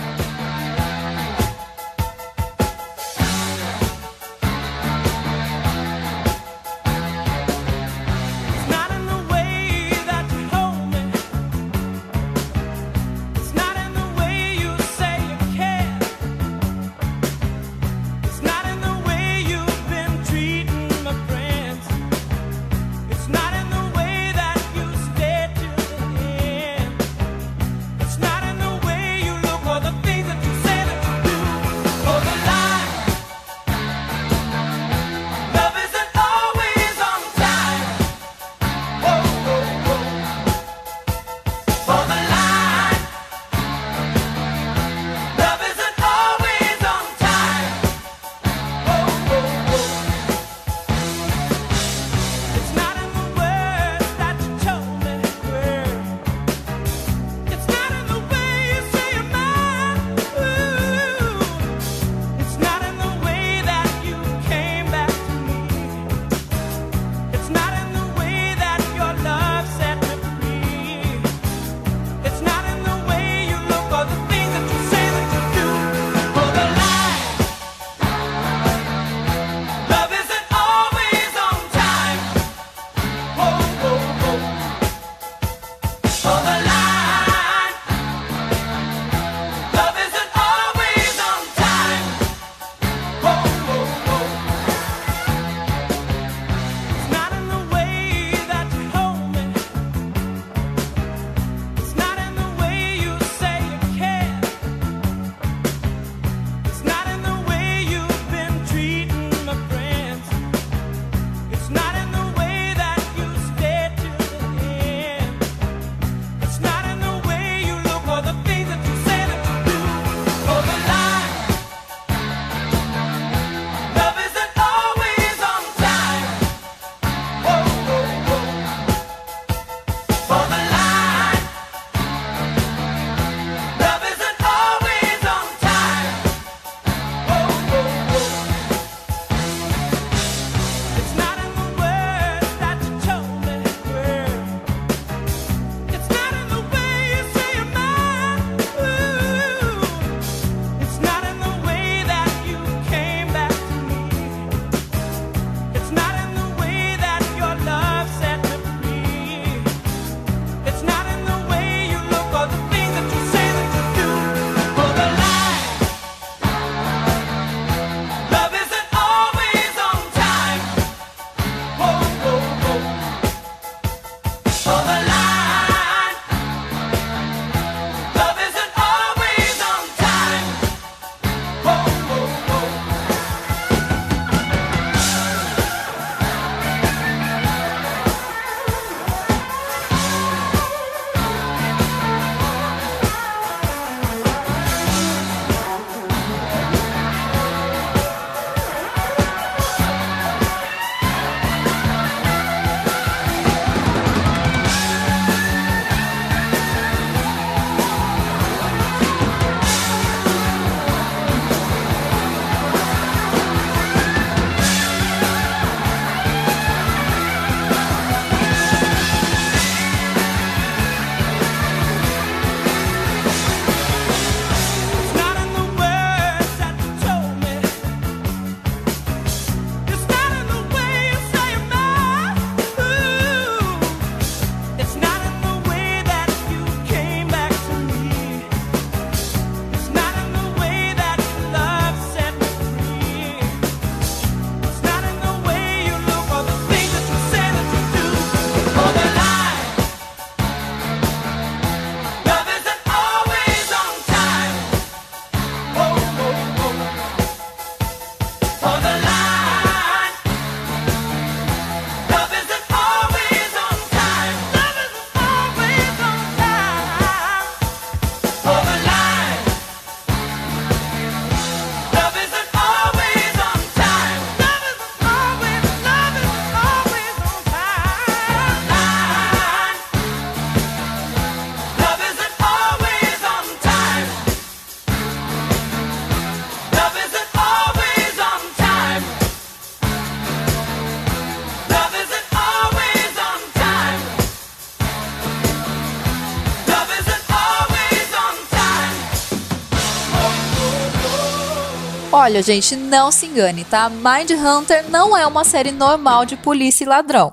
[302.28, 303.88] Olha, gente, não se engane, tá?
[303.88, 307.32] Mind Hunter não é uma série normal de polícia e ladrão.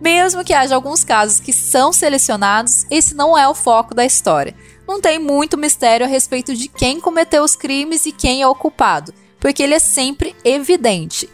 [0.00, 4.54] Mesmo que haja alguns casos que são selecionados, esse não é o foco da história.
[4.88, 8.54] Não tem muito mistério a respeito de quem cometeu os crimes e quem é o
[8.54, 11.28] culpado, porque ele é sempre evidente.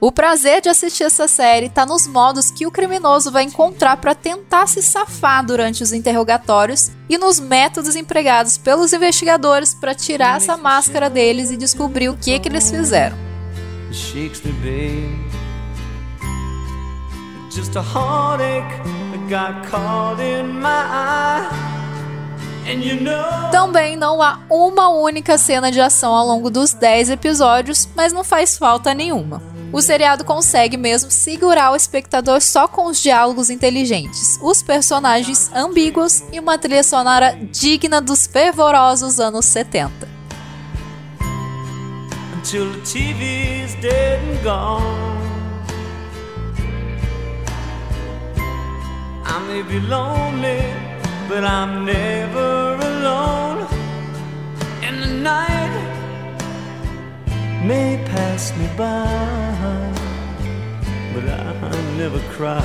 [0.00, 4.14] O prazer de assistir essa série está nos modos que o criminoso vai encontrar para
[4.14, 10.56] tentar se safar durante os interrogatórios e nos métodos empregados pelos investigadores para tirar essa
[10.56, 13.16] máscara deles e descobrir o que, que eles fizeram.
[23.50, 28.22] Também não há uma única cena de ação ao longo dos 10 episódios, mas não
[28.22, 29.57] faz falta nenhuma.
[29.70, 36.22] O seriado consegue mesmo segurar o espectador só com os diálogos inteligentes, os personagens ambíguos
[36.32, 40.08] e uma trilha sonora digna dos fervorosos anos 70.
[42.34, 45.18] Until the TV's dead and gone.
[49.26, 50.62] I may be lonely,
[51.28, 53.66] but I'm never alone.
[54.82, 55.87] In the night
[57.64, 59.92] may pass me by,
[61.14, 62.62] but I never cry.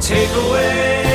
[0.00, 1.11] Take away,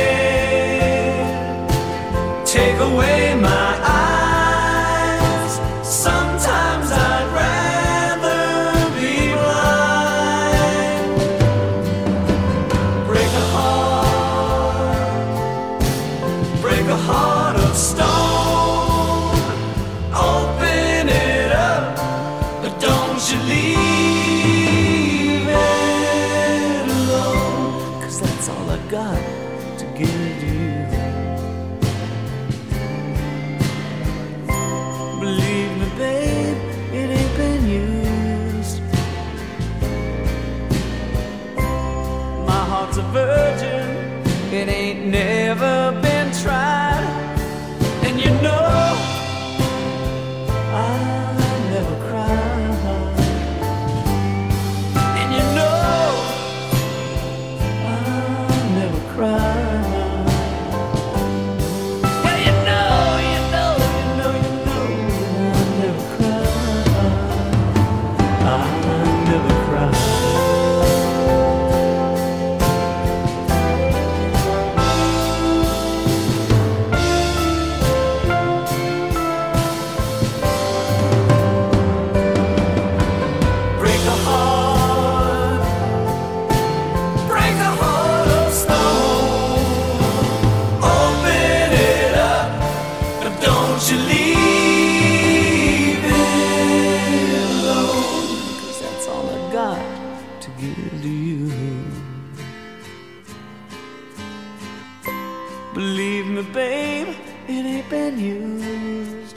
[105.78, 107.16] Believe me, babe,
[107.48, 109.36] it ain't been used.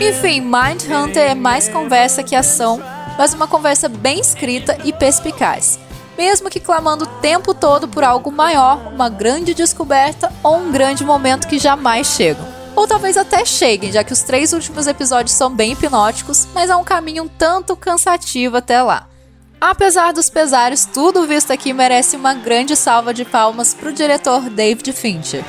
[0.00, 2.80] Enfim, Mindhunter é mais conversa que ação,
[3.18, 5.80] mas uma conversa bem escrita e perspicaz.
[6.16, 11.04] Mesmo que clamando o tempo todo por algo maior, uma grande descoberta ou um grande
[11.04, 12.46] momento que jamais chegam.
[12.76, 16.76] Ou talvez até cheguem, já que os três últimos episódios são bem hipnóticos, mas há
[16.76, 19.08] um caminho um tanto cansativo até lá.
[19.60, 24.48] Apesar dos pesares, tudo visto aqui merece uma grande salva de palmas para o diretor
[24.48, 25.44] David Fincher.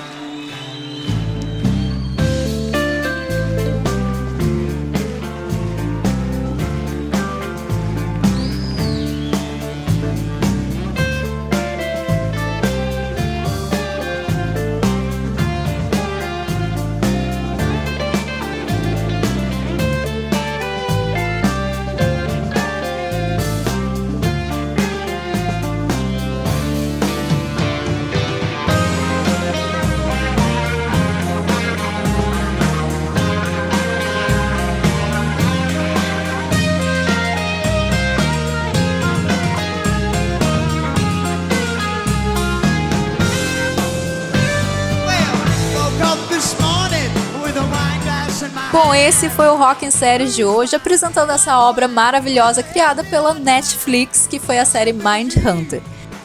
[49.09, 54.27] Esse foi o Rock em Séries de hoje, apresentando essa obra maravilhosa criada pela Netflix,
[54.27, 55.81] que foi a série Mind Hunter.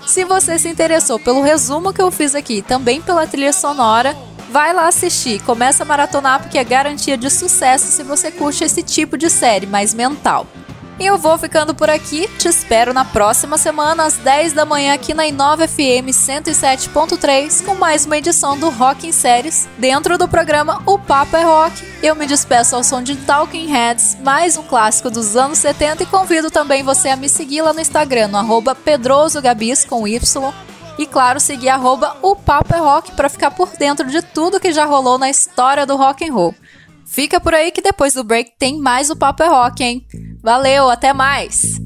[0.06, 4.14] Se você se interessou pelo resumo que eu fiz aqui, também pela trilha sonora,
[4.50, 8.82] vai lá assistir, começa a maratonar porque é garantia de sucesso se você curte esse
[8.82, 10.46] tipo de série mais mental.
[10.98, 12.28] E eu vou ficando por aqui.
[12.38, 17.74] Te espero na próxima semana, às 10 da manhã, aqui na Inova FM 107.3, com
[17.74, 21.84] mais uma edição do Rock em Séries, dentro do programa O Papo é Rock.
[22.00, 26.06] Eu me despeço ao som de Talking Heads, mais um clássico dos anos 70, e
[26.06, 30.52] convido também você a me seguir lá no Instagram, no pedrosogabis, com Y.
[30.96, 34.72] E claro, seguir arroba o Papo é Rock para ficar por dentro de tudo que
[34.72, 36.54] já rolou na história do rock and roll.
[37.06, 40.06] Fica por aí que depois do break tem mais o Papo é Rock, hein?
[40.42, 41.78] Valeu, até mais!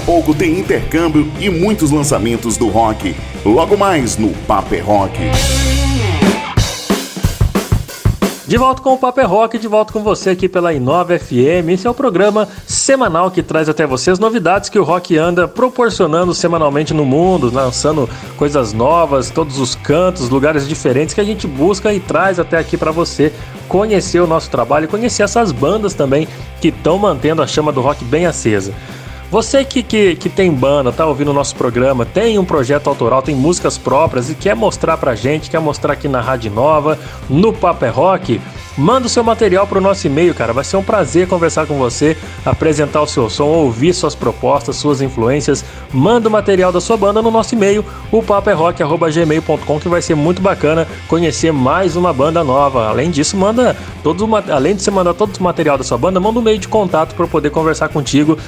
[0.00, 3.14] Pouco tem intercâmbio e muitos lançamentos do rock.
[3.44, 5.18] Logo mais no Paper Rock.
[8.46, 11.70] De volta com o Paper Rock, de volta com você aqui pela Inova FM.
[11.70, 15.48] Esse é o programa semanal que traz até você as novidades que o rock anda
[15.48, 21.46] proporcionando semanalmente no mundo, lançando coisas novas, todos os cantos, lugares diferentes que a gente
[21.46, 23.32] busca e traz até aqui para você
[23.66, 26.28] conhecer o nosso trabalho conhecer essas bandas também
[26.60, 28.74] que estão mantendo a chama do rock bem acesa.
[29.30, 33.20] Você que, que, que tem banda, tá ouvindo o nosso programa, tem um projeto autoral,
[33.22, 36.98] tem músicas próprias e quer mostrar pra gente, quer mostrar aqui na Rádio Nova,
[37.28, 38.40] no Paper é Rock,
[38.76, 40.52] manda o seu material pro nosso e-mail, cara.
[40.52, 45.00] Vai ser um prazer conversar com você, apresentar o seu som, ouvir suas propostas, suas
[45.00, 45.64] influências.
[45.92, 50.42] Manda o material da sua banda no nosso e-mail, o paperrock.gmail.com, que vai ser muito
[50.42, 52.88] bacana conhecer mais uma banda nova.
[52.88, 56.38] Além disso, manda todos além de você mandar todo o material da sua banda, manda
[56.38, 58.38] um meio de contato para poder conversar contigo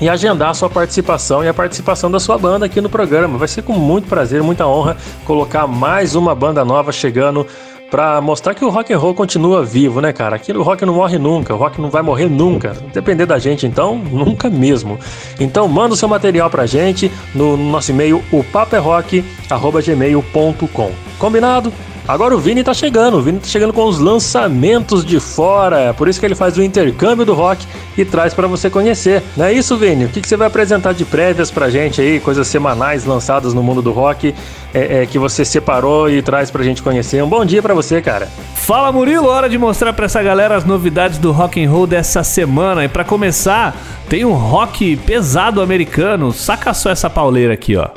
[0.00, 3.38] e agendar a sua participação e a participação da sua banda aqui no programa.
[3.38, 7.46] Vai ser com muito prazer, muita honra colocar mais uma banda nova chegando
[7.90, 10.36] para mostrar que o rock and roll continua vivo, né, cara?
[10.36, 12.76] Aquilo rock não morre nunca, o rock não vai morrer nunca.
[12.92, 14.98] Depender da gente, então, nunca mesmo.
[15.40, 20.92] Então, manda o seu material pra gente no nosso e-mail, o paperrock@gmail.com.
[21.18, 21.72] Combinado?
[22.08, 25.92] Agora o Vini tá chegando, o Vini tá chegando com os lançamentos de fora, é
[25.92, 27.66] por isso que ele faz o intercâmbio do rock
[27.98, 29.22] e traz para você conhecer.
[29.36, 30.06] Não é isso, Vini?
[30.06, 33.62] O que, que você vai apresentar de prévias pra gente aí, coisas semanais lançadas no
[33.62, 34.34] mundo do rock
[34.72, 37.22] é, é, que você separou e traz pra gente conhecer?
[37.22, 38.26] Um bom dia para você, cara.
[38.54, 42.24] Fala Murilo, hora de mostrar para essa galera as novidades do rock and roll dessa
[42.24, 42.86] semana.
[42.86, 43.76] E para começar,
[44.08, 46.32] tem um rock pesado americano.
[46.32, 47.88] Saca só essa pauleira aqui, ó.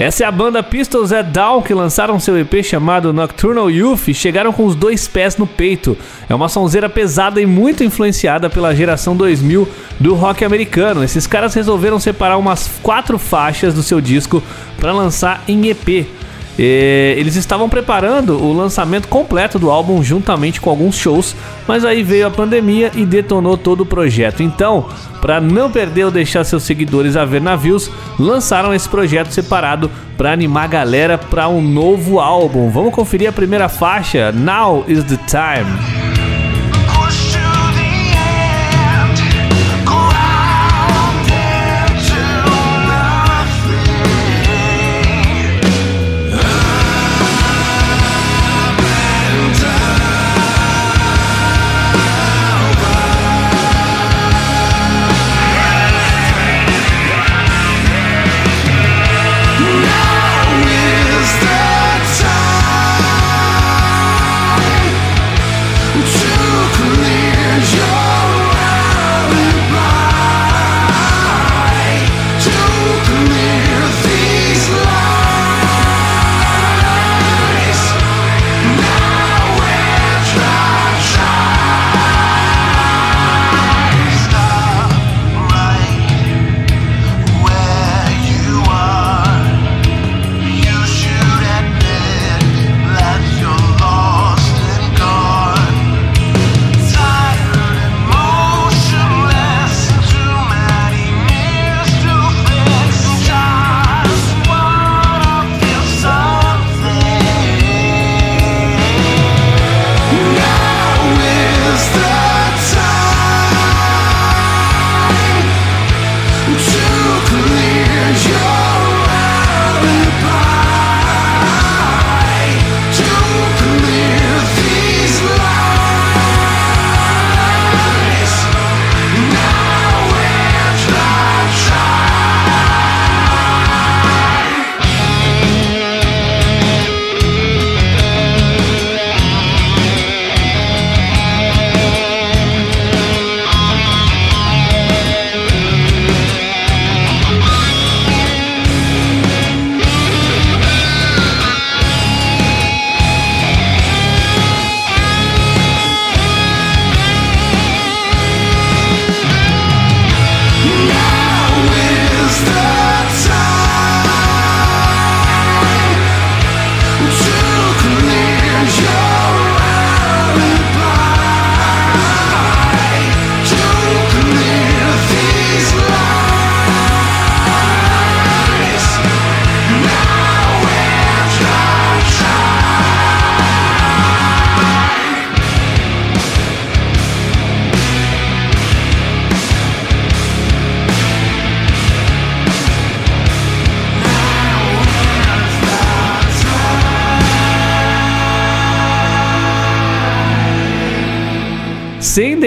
[0.00, 4.14] Essa é a banda Pistols at Down que lançaram seu EP chamado Nocturnal Youth e
[4.14, 5.94] chegaram com os dois pés no peito.
[6.26, 9.68] É uma sonzeira pesada e muito influenciada pela geração 2000
[10.00, 11.04] do rock americano.
[11.04, 14.42] Esses caras resolveram separar umas quatro faixas do seu disco
[14.78, 16.06] para lançar em EP.
[16.58, 21.34] E eles estavam preparando o lançamento completo do álbum juntamente com alguns shows,
[21.66, 24.42] mas aí veio a pandemia e detonou todo o projeto.
[24.42, 24.86] Então,
[25.20, 30.32] para não perder ou deixar seus seguidores a ver navios, lançaram esse projeto separado para
[30.32, 32.68] animar a galera para um novo álbum.
[32.70, 36.09] Vamos conferir a primeira faixa, Now is the Time.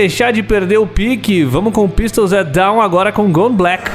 [0.04, 3.90] Deixar de perder o pique, vamos com Pistols at Down agora com Gone Black.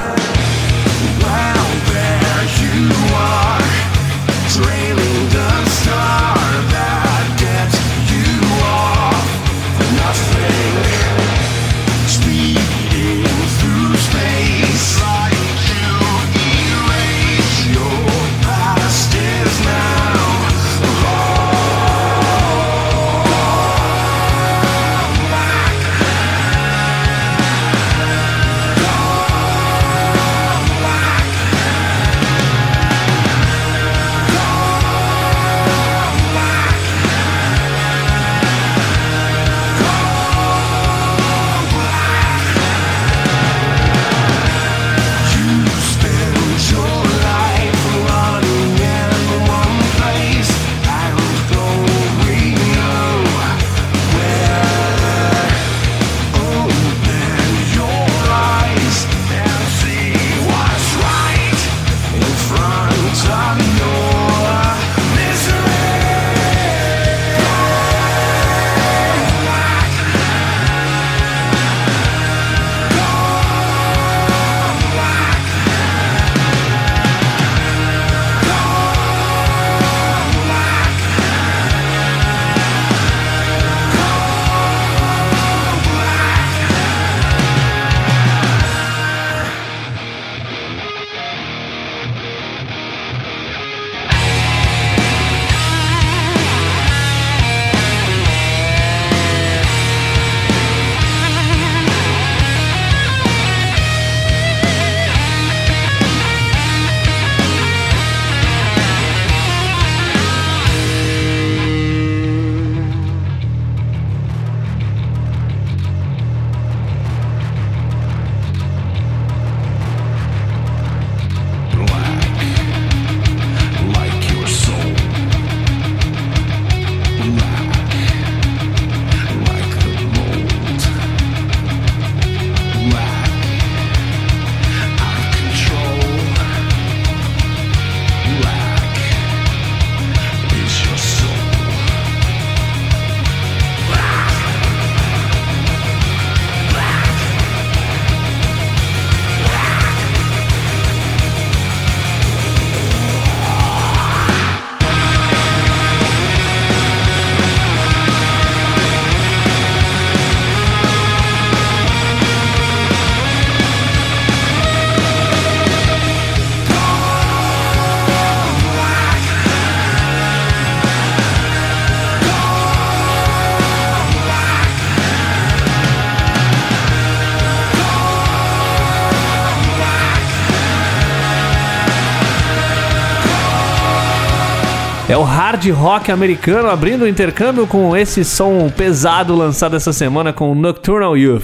[185.59, 191.17] Hard rock americano abrindo o intercâmbio com esse som pesado lançado essa semana com Nocturnal
[191.17, 191.43] Youth.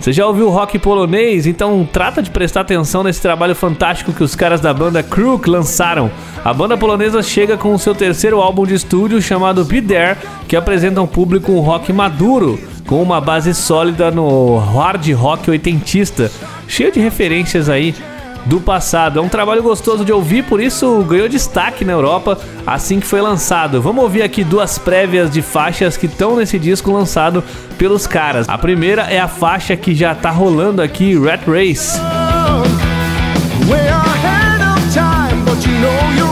[0.00, 1.46] Você já ouviu rock polonês?
[1.46, 6.10] Então trata de prestar atenção nesse trabalho fantástico que os caras da banda Crook lançaram.
[6.44, 10.16] A banda polonesa chega com o seu terceiro álbum de estúdio chamado Be There,
[10.48, 16.32] que apresenta ao público um rock maduro, com uma base sólida no hard rock oitentista,
[16.68, 17.94] cheio de referências aí
[18.46, 19.18] do passado.
[19.18, 23.20] É um trabalho gostoso de ouvir, por isso ganhou destaque na Europa assim que foi
[23.20, 23.82] lançado.
[23.82, 27.42] Vamos ouvir aqui duas prévias de faixas que estão nesse disco lançado
[27.76, 28.48] pelos caras.
[28.48, 31.98] A primeira é a faixa que já tá rolando aqui, Rat Race.
[36.16, 36.27] Your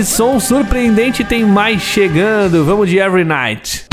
[0.00, 2.64] que som surpreendente tem mais chegando?
[2.64, 3.89] Vamos de Every Night.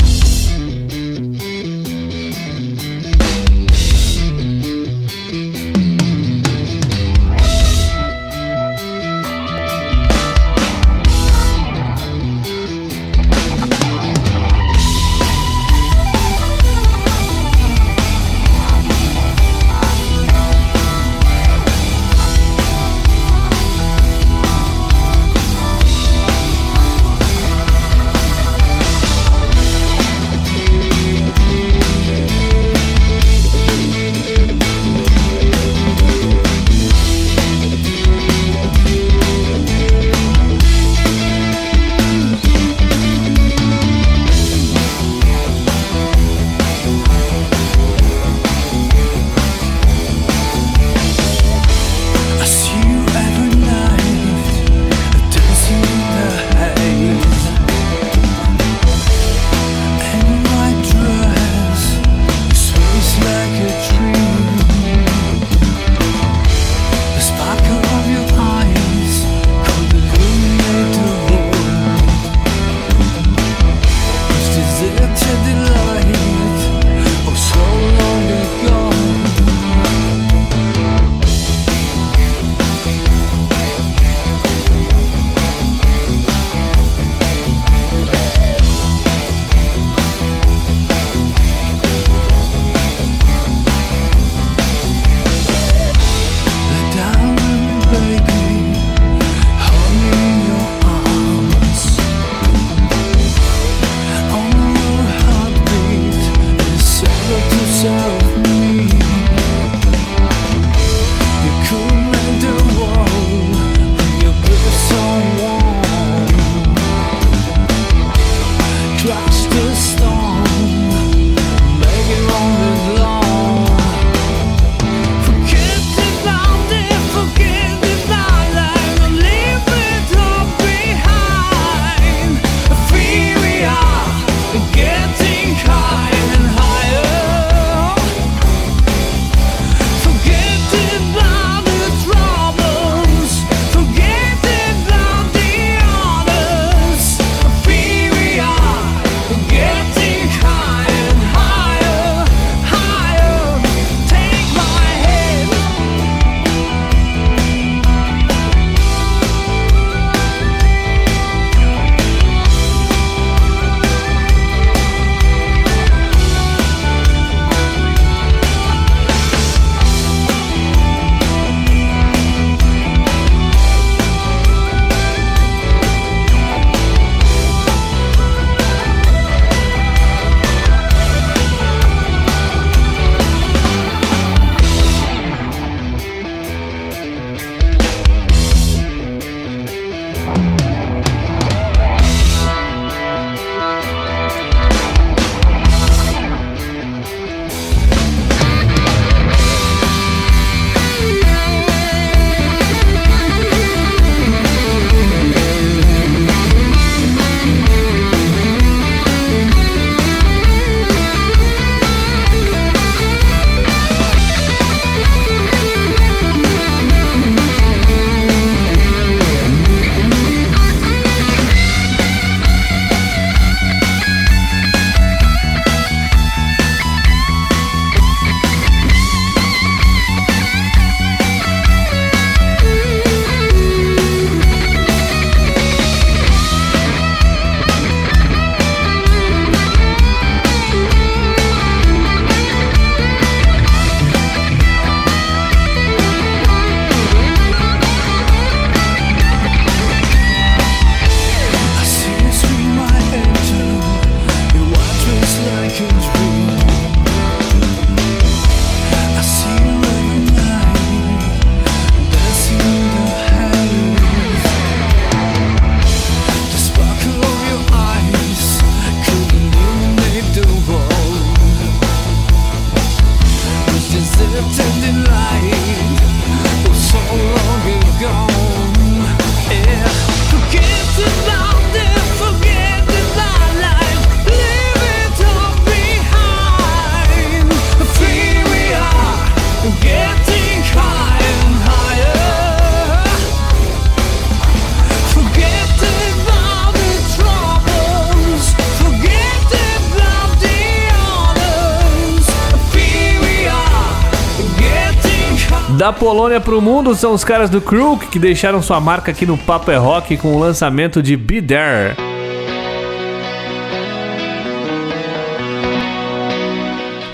[306.28, 309.70] Polônia pro mundo são os caras do Crook que deixaram sua marca aqui no Papo
[309.70, 311.96] é Rock com o lançamento de Be There.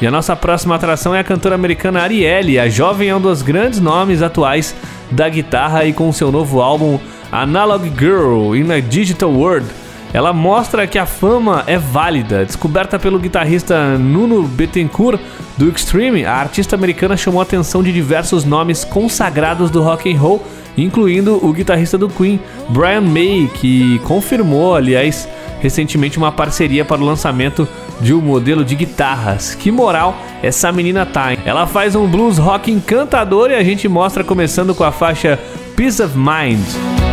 [0.02, 2.58] E a nossa próxima atração é a cantora americana Arielle.
[2.58, 4.74] A jovem é um dos grandes nomes atuais
[5.12, 6.98] da guitarra e com seu novo álbum
[7.30, 9.68] Analog Girl in a Digital World,
[10.12, 12.44] ela mostra que a fama é válida.
[12.44, 15.20] Descoberta pelo guitarrista Nuno Bettencourt
[15.56, 20.18] do Extreme, a artista americana chamou a atenção de diversos nomes consagrados do rock and
[20.18, 20.42] roll,
[20.76, 22.40] incluindo o guitarrista do Queen,
[22.70, 25.28] Brian May, que confirmou, aliás,
[25.60, 27.68] recentemente uma parceria para o lançamento
[28.00, 29.54] de um modelo de guitarras.
[29.54, 31.38] Que moral essa menina tá, hein?
[31.44, 35.38] Ela faz um blues rock encantador e a gente mostra começando com a faixa
[35.76, 37.03] Peace of Mind.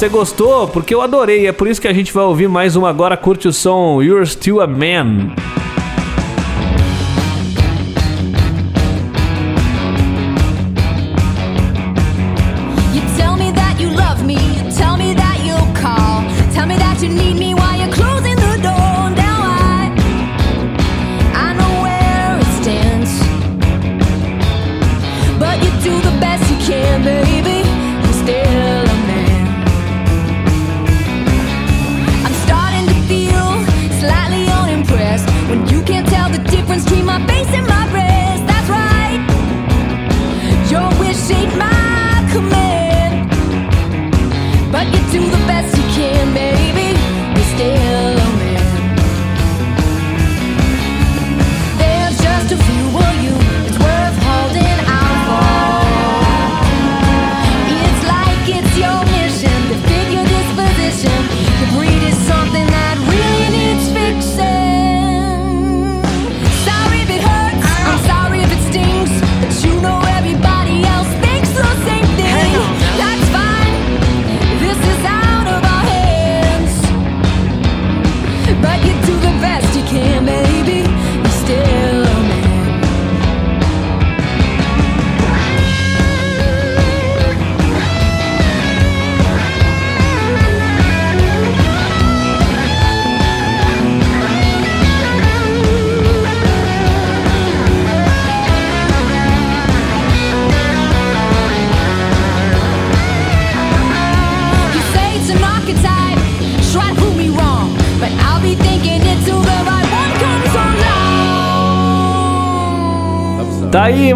[0.00, 0.66] Você gostou?
[0.66, 1.46] Porque eu adorei.
[1.46, 3.18] É por isso que a gente vai ouvir mais uma agora.
[3.18, 5.34] Curte o som You're Still a Man.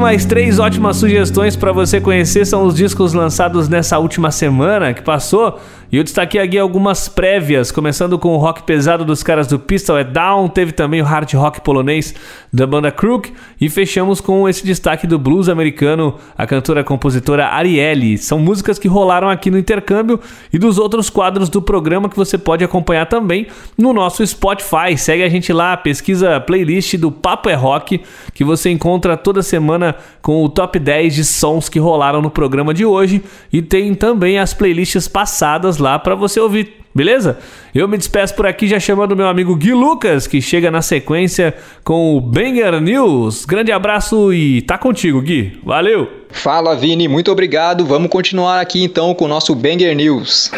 [0.05, 2.45] Mais três ótimas sugestões para você conhecer.
[2.45, 5.59] São os discos lançados nessa última semana que passou.
[5.95, 9.97] E eu destaquei aqui algumas prévias, começando com o rock pesado dos caras do Pistol
[9.97, 12.13] é Down, teve também o hard rock polonês
[12.53, 17.47] da banda Crook e fechamos com esse destaque do blues americano, a cantora e compositora
[17.47, 18.19] Arielle.
[18.19, 20.19] São músicas que rolaram aqui no intercâmbio
[20.53, 23.47] e dos outros quadros do programa que você pode acompanhar também
[23.79, 24.99] no nosso Spotify.
[24.99, 28.03] Segue a gente lá, pesquisa a playlist do Papo é Rock,
[28.35, 32.73] que você encontra toda semana com o top 10 de sons que rolaram no programa
[32.73, 33.23] de hoje
[33.53, 36.85] e tem também as playlists passadas lá para você ouvir.
[36.95, 37.39] Beleza?
[37.75, 41.53] Eu me despeço por aqui já chamando meu amigo Gui Lucas, que chega na sequência
[41.83, 43.45] com o Banger News.
[43.45, 45.59] Grande abraço e tá contigo, Gui.
[45.65, 46.09] Valeu!
[46.31, 47.85] Fala, Vini, muito obrigado.
[47.85, 50.53] Vamos continuar aqui então com o nosso Banger News.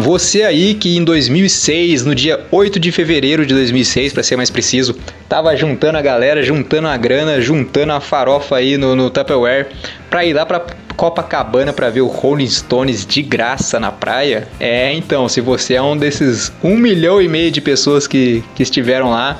[0.00, 4.48] Você aí que em 2006, no dia 8 de fevereiro de 2006, para ser mais
[4.48, 4.96] preciso,
[5.28, 9.68] tava juntando a galera, juntando a grana, juntando a farofa aí no, no Tupperware
[10.08, 10.64] pra ir lá pra
[10.96, 14.48] Copacabana para ver o Rolling Stones de graça na praia.
[14.58, 18.62] É, então, se você é um desses um milhão e meio de pessoas que, que
[18.62, 19.38] estiveram lá,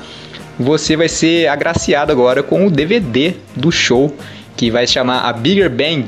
[0.59, 4.15] você vai ser agraciado agora com o DVD do show
[4.55, 6.05] que vai se chamar A Bigger Bang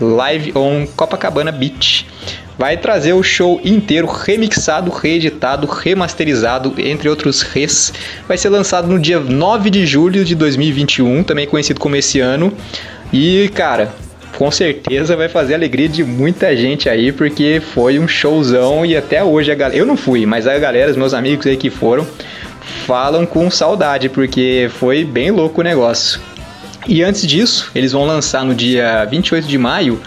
[0.00, 2.06] Live on Copacabana Beach
[2.60, 7.90] vai trazer o show inteiro remixado, reeditado, remasterizado, entre outros res.
[8.28, 12.52] Vai ser lançado no dia 9 de julho de 2021, também conhecido como esse ano.
[13.10, 13.94] E, cara,
[14.36, 18.94] com certeza vai fazer a alegria de muita gente aí, porque foi um showzão e
[18.94, 19.78] até hoje a galera.
[19.78, 22.06] Eu não fui, mas a galera, os meus amigos aí que foram,
[22.86, 26.20] falam com saudade, porque foi bem louco o negócio.
[26.86, 29.98] E antes disso, eles vão lançar no dia 28 de maio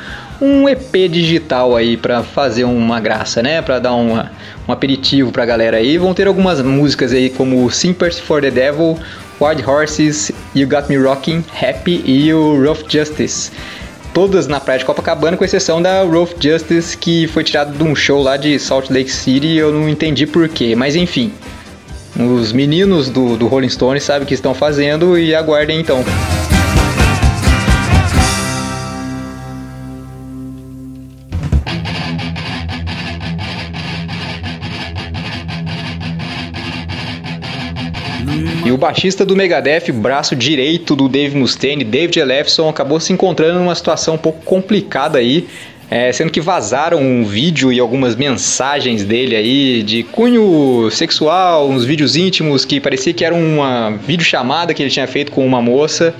[0.44, 3.62] um EP digital aí para fazer uma graça, né?
[3.62, 4.30] Para dar uma,
[4.68, 5.98] um aperitivo pra galera aí.
[5.98, 9.00] Vão ter algumas músicas aí como Sympathy for the Devil,
[9.40, 13.52] Wild Horses, You Got Me Rocking, Happy e o Rough Justice.
[14.14, 17.96] Todas na praia de Copacabana, com exceção da Rough Justice, que foi tirado de um
[17.96, 19.56] show lá de Salt Lake City.
[19.56, 21.32] Eu não entendi porquê, mas enfim.
[22.20, 26.04] Os meninos do, do Rolling Stones sabem o que estão fazendo e aguardem então.
[38.84, 44.16] Baixista do Megadeth, braço direito do Dave Mustaine, David Ellefson, acabou se encontrando numa situação
[44.16, 45.48] um pouco complicada aí,
[45.90, 51.86] é, sendo que vazaram um vídeo e algumas mensagens dele aí de cunho sexual, uns
[51.86, 56.14] vídeos íntimos que parecia que era uma videochamada que ele tinha feito com uma moça.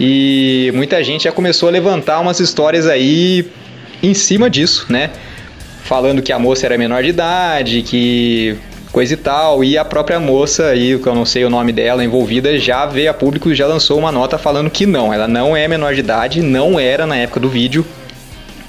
[0.00, 3.46] E muita gente já começou a levantar umas histórias aí
[4.02, 5.10] em cima disso, né?
[5.84, 8.58] Falando que a moça era menor de idade, que
[8.92, 9.64] coisa e tal.
[9.64, 13.10] E a própria moça aí, que eu não sei o nome dela, envolvida, já veio
[13.10, 16.00] a público e já lançou uma nota falando que não, ela não é menor de
[16.00, 17.84] idade, não era na época do vídeo.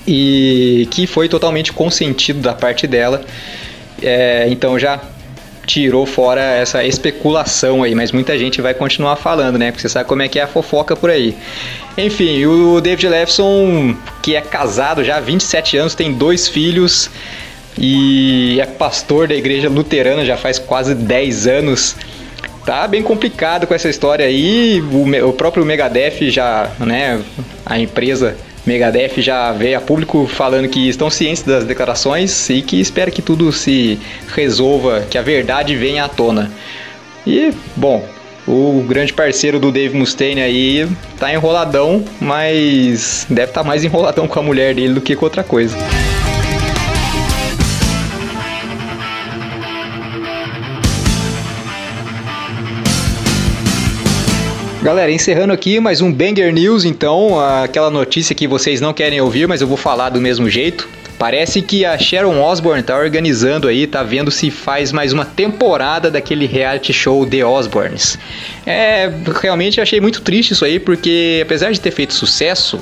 [0.08, 3.22] E que foi totalmente consentido da parte dela.
[4.02, 5.00] É, então já
[5.66, 9.72] tirou fora essa especulação aí, mas muita gente vai continuar falando, né?
[9.72, 11.36] Porque você sabe como é que é a fofoca por aí.
[11.98, 17.10] Enfim, o David Lefson, que é casado já há 27 anos, tem dois filhos
[17.78, 21.95] e é pastor da igreja luterana já faz quase 10 anos.
[22.66, 24.82] Tá bem complicado com essa história aí.
[24.82, 27.22] O, o próprio Megadeth já, né,
[27.66, 32.80] a empresa Megadeth já veio a público falando que estão cientes das declarações e que
[32.80, 34.00] espera que tudo se
[34.34, 36.50] resolva, que a verdade venha à tona.
[37.28, 38.06] E, bom,
[38.48, 40.88] o grande parceiro do Dave Mustaine aí
[41.20, 45.26] tá enroladão, mas deve estar tá mais enroladão com a mulher dele do que com
[45.26, 45.78] outra coisa.
[54.84, 59.47] Galera, encerrando aqui mais um Banger News, então, aquela notícia que vocês não querem ouvir,
[59.47, 60.89] mas eu vou falar do mesmo jeito.
[61.18, 66.11] Parece que a Sharon Osbourne tá organizando aí, tá vendo se faz mais uma temporada
[66.11, 68.19] daquele reality show The Osbournes.
[68.65, 69.10] É,
[69.41, 72.77] realmente achei muito triste isso aí, porque apesar de ter feito sucesso,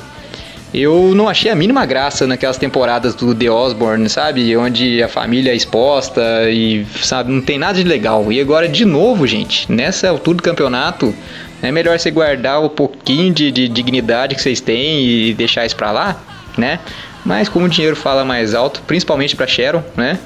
[0.73, 4.57] eu não achei a mínima graça naquelas temporadas do The Osborne, sabe?
[4.57, 8.31] Onde a família é exposta e, sabe, não tem nada de legal.
[8.31, 11.13] E agora, de novo, gente, nessa altura do campeonato,
[11.61, 15.75] é melhor você guardar o pouquinho de, de dignidade que vocês têm e deixar isso
[15.75, 16.21] pra lá,
[16.57, 16.79] né?
[17.23, 20.17] Mas como o dinheiro fala mais alto, principalmente pra Sharon, né?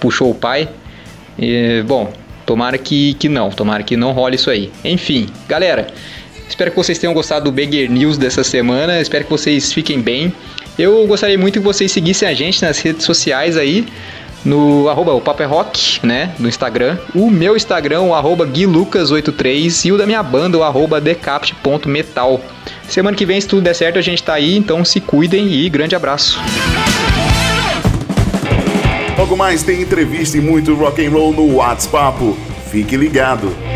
[0.00, 0.68] Puxou o pai.
[1.38, 2.10] E, bom,
[2.46, 4.72] tomara que, que não, tomara que não role isso aí.
[4.82, 5.88] Enfim, galera,
[6.48, 9.00] espero que vocês tenham gostado do Beggar News dessa semana.
[9.00, 10.32] Espero que vocês fiquem bem.
[10.78, 13.86] Eu gostaria muito que vocês seguissem a gente nas redes sociais aí
[14.44, 16.34] no arroba o Papo é Rock, né?
[16.38, 16.98] No Instagram.
[17.14, 22.40] O meu Instagram, o arroba guilucas83 e o da minha banda, o arroba decapt.metal.
[22.88, 25.68] Semana que vem, se tudo der certo, a gente tá aí, então se cuidem e
[25.68, 26.40] grande abraço.
[29.18, 32.34] Logo mais tem entrevista e muito rock and roll no WhatsApp.
[32.70, 33.67] Fique ligado.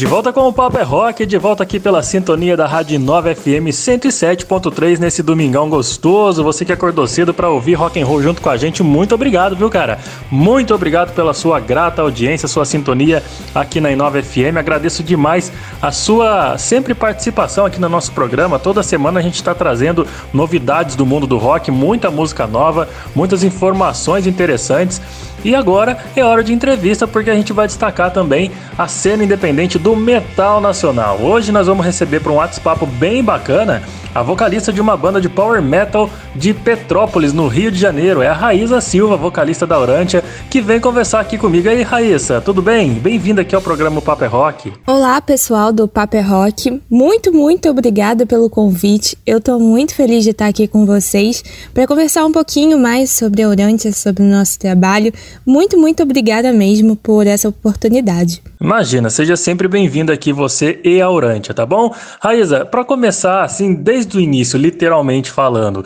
[0.00, 3.34] De volta com o Papo é Rock, de volta aqui pela sintonia da Rádio 9
[3.34, 6.42] FM 107.3 nesse domingão gostoso.
[6.42, 9.54] Você que acordou cedo para ouvir rock and roll junto com a gente, muito obrigado,
[9.54, 9.98] viu, cara?
[10.30, 13.22] Muito obrigado pela sua grata audiência, sua sintonia
[13.54, 14.56] aqui na Inova FM.
[14.56, 15.52] Agradeço demais
[15.82, 18.58] a sua sempre participação aqui no nosso programa.
[18.58, 23.44] Toda semana a gente está trazendo novidades do mundo do rock, muita música nova, muitas
[23.44, 24.98] informações interessantes.
[25.44, 29.78] E agora é hora de entrevista porque a gente vai destacar também a cena independente
[29.78, 31.18] do metal nacional.
[31.20, 33.82] Hoje nós vamos receber para um WhatsApp bem bacana
[34.14, 38.22] a vocalista de uma banda de power metal de Petrópolis, no Rio de Janeiro.
[38.22, 41.68] É a Raíssa Silva, vocalista da Urântia, que vem conversar aqui comigo.
[41.68, 42.94] E aí, Raíssa, tudo bem?
[42.94, 44.72] Bem-vinda aqui ao programa Paper Rock.
[44.86, 46.82] Olá, pessoal do Paper Rock.
[46.90, 49.16] Muito, muito obrigada pelo convite.
[49.24, 53.42] Eu estou muito feliz de estar aqui com vocês para conversar um pouquinho mais sobre
[53.42, 55.12] a Urântia, sobre o nosso trabalho.
[55.46, 58.42] Muito, muito obrigada mesmo por essa oportunidade.
[58.60, 61.94] Imagina, seja sempre bem-vinda aqui você e a Urântia, tá bom?
[62.20, 65.84] Raíssa, para começar, assim, desde o início, literalmente falando,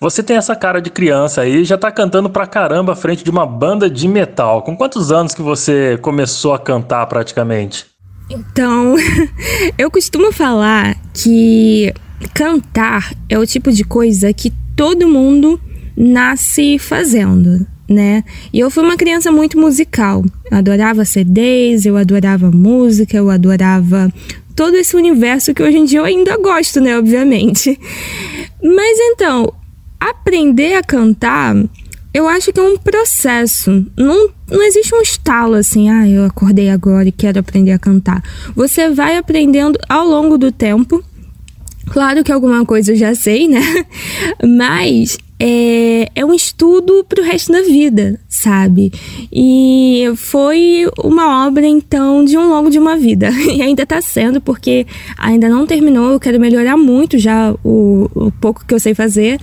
[0.00, 3.30] você tem essa cara de criança aí, já tá cantando pra caramba à frente de
[3.30, 4.62] uma banda de metal.
[4.62, 7.86] Com quantos anos que você começou a cantar praticamente?
[8.30, 8.94] Então,
[9.76, 11.92] eu costumo falar que
[12.32, 15.60] cantar é o tipo de coisa que todo mundo
[15.96, 18.22] nasce fazendo né?
[18.52, 20.22] E eu fui uma criança muito musical.
[20.50, 24.12] Eu adorava CDs, eu adorava música, eu adorava
[24.58, 26.98] todo esse universo que hoje em dia eu ainda gosto, né?
[26.98, 27.78] Obviamente.
[28.60, 29.54] Mas então,
[30.00, 31.54] aprender a cantar,
[32.12, 33.86] eu acho que é um processo.
[33.96, 38.20] Não, não existe um estalo assim, ah, eu acordei agora e quero aprender a cantar.
[38.56, 41.04] Você vai aprendendo ao longo do tempo.
[41.92, 43.62] Claro que alguma coisa eu já sei, né?
[44.42, 48.92] Mas é, é um estudo para o resto da vida, sabe?
[49.32, 53.30] E foi uma obra, então, de um longo de uma vida.
[53.58, 54.86] E ainda está sendo, porque
[55.16, 59.40] ainda não terminou, eu quero melhorar muito já o, o pouco que eu sei fazer.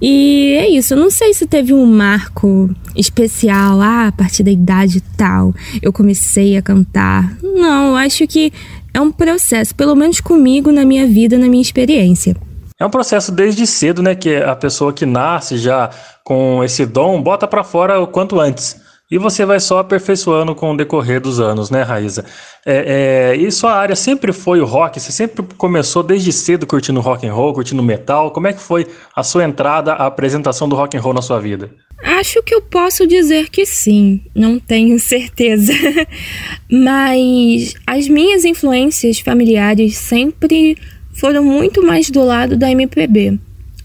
[0.00, 4.50] E é isso, eu não sei se teve um marco especial, ah, a partir da
[4.50, 7.36] idade tal, eu comecei a cantar.
[7.42, 8.52] Não, eu acho que
[8.92, 12.36] é um processo, pelo menos comigo, na minha vida, na minha experiência.
[12.78, 14.14] É um processo desde cedo, né?
[14.14, 15.90] Que a pessoa que nasce já
[16.22, 18.84] com esse dom bota para fora o quanto antes.
[19.08, 22.24] E você vai só aperfeiçoando com o decorrer dos anos, né, Raíza?
[22.66, 24.98] É, é, e sua área sempre foi o rock?
[24.98, 28.32] Você sempre começou desde cedo curtindo rock and roll, curtindo metal?
[28.32, 28.84] Como é que foi
[29.14, 31.70] a sua entrada, a apresentação do rock and roll na sua vida?
[32.02, 35.72] Acho que eu posso dizer que sim, não tenho certeza.
[36.68, 40.76] Mas as minhas influências familiares sempre
[41.16, 43.38] foram muito mais do lado da MPB,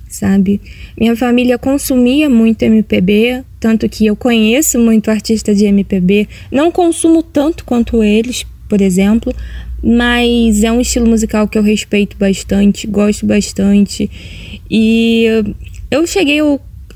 [0.10, 0.62] sabe?
[1.00, 7.24] Minha família consumia muito MPB, tanto que eu conheço muito artista de MPB, não consumo
[7.24, 9.34] tanto quanto eles, por exemplo,
[9.82, 14.12] mas é um estilo musical que eu respeito bastante, gosto bastante.
[14.70, 15.26] E
[15.90, 16.40] eu cheguei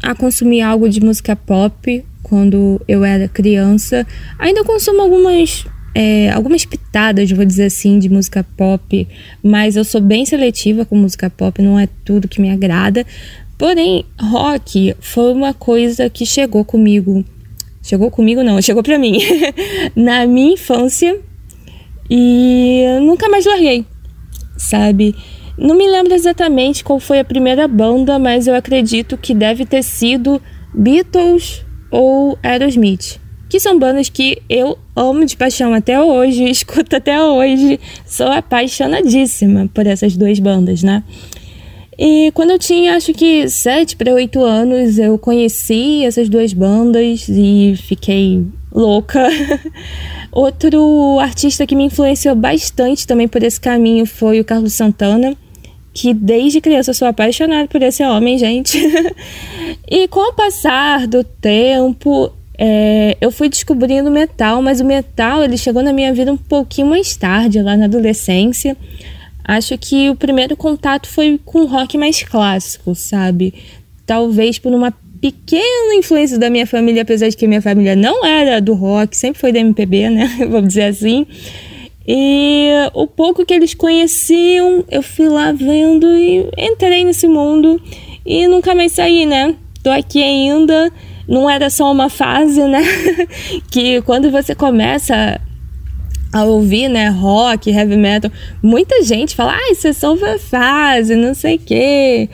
[0.03, 4.05] a consumir algo de música pop quando eu era criança.
[4.37, 5.65] Ainda consumo algumas
[5.97, 9.07] é, algumas pitadas, vou dizer assim, de música pop,
[9.41, 13.05] mas eu sou bem seletiva com música pop, não é tudo que me agrada.
[13.57, 17.23] Porém, rock foi uma coisa que chegou comigo.
[17.81, 19.19] Chegou comigo, não, chegou pra mim.
[19.95, 21.17] na minha infância
[22.09, 23.85] e nunca mais larguei,
[24.57, 25.15] sabe?
[25.57, 29.81] Não me lembro exatamente qual foi a primeira banda, mas eu acredito que deve ter
[29.81, 30.41] sido
[30.73, 33.23] Beatles ou Aerosmith
[33.55, 39.69] que são bandas que eu amo de paixão até hoje, escuto até hoje, sou apaixonadíssima
[39.73, 41.01] por essas duas bandas, né?
[41.97, 47.29] E quando eu tinha, acho que 7 para 8 anos, eu conheci essas duas bandas
[47.29, 49.25] e fiquei louca.
[50.33, 55.33] Outro artista que me influenciou bastante também por esse caminho foi o Carlos Santana,
[55.93, 58.77] que desde criança eu sou apaixonada por esse homem, gente.
[59.89, 65.57] e com o passar do tempo, é, eu fui descobrindo metal, mas o metal ele
[65.57, 68.75] chegou na minha vida um pouquinho mais tarde, lá na adolescência.
[69.43, 73.53] Acho que o primeiro contato foi com rock mais clássico, sabe?
[74.05, 74.91] Talvez por uma
[75.21, 79.39] pequena influência da minha família, apesar de que minha família não era do rock, sempre
[79.39, 80.27] foi da MPB, né?
[80.49, 81.25] Vamos dizer assim.
[82.07, 87.81] E o pouco que eles conheciam, eu fui lá vendo e entrei nesse mundo
[88.25, 89.55] e nunca mais saí, né?
[89.81, 90.91] Tô aqui ainda,
[91.27, 92.81] não era só uma fase, né?
[93.71, 95.39] que quando você começa
[96.33, 98.29] a ouvir, né, rock, heavy metal,
[98.61, 102.29] muita gente fala, ah, isso é só uma fase, não sei o quê.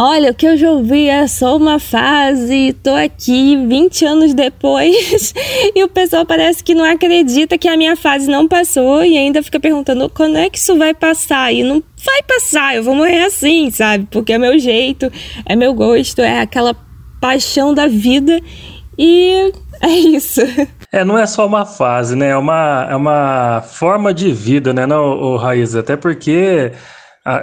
[0.00, 5.34] Olha, o que eu já ouvi é só uma fase, tô aqui 20 anos depois
[5.74, 9.42] e o pessoal parece que não acredita que a minha fase não passou e ainda
[9.42, 11.52] fica perguntando quando é que isso vai passar.
[11.52, 14.06] E não vai passar, eu vou morrer assim, sabe?
[14.08, 15.10] Porque é meu jeito,
[15.44, 16.76] é meu gosto, é aquela
[17.20, 18.40] paixão da vida
[18.98, 20.40] e é isso.
[20.90, 22.28] É, não é só uma fase, né?
[22.30, 25.76] É uma, é uma forma de vida, né, não, o Raiz?
[25.76, 26.72] Até porque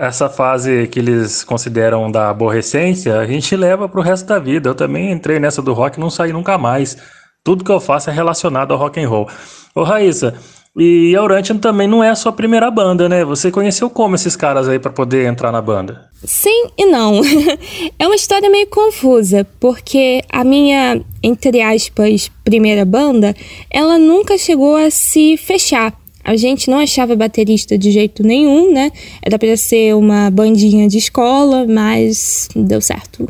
[0.02, 4.70] essa fase que eles consideram da aborrecência, a gente leva para o resto da vida.
[4.70, 6.98] Eu também entrei nessa do rock e não saí nunca mais.
[7.44, 9.30] Tudo que eu faço é relacionado ao rock and roll.
[9.76, 10.34] Ô Raíssa,
[10.78, 13.24] e a Orantian também não é a sua primeira banda, né?
[13.24, 16.10] Você conheceu como esses caras aí para poder entrar na banda?
[16.24, 17.22] Sim e não.
[17.98, 23.34] é uma história meio confusa, porque a minha, entre aspas, primeira banda,
[23.72, 25.94] ela nunca chegou a se fechar.
[26.26, 28.92] A gente não achava baterista de jeito nenhum, né?
[29.22, 33.30] Era para ser uma bandinha de escola, mas deu certo.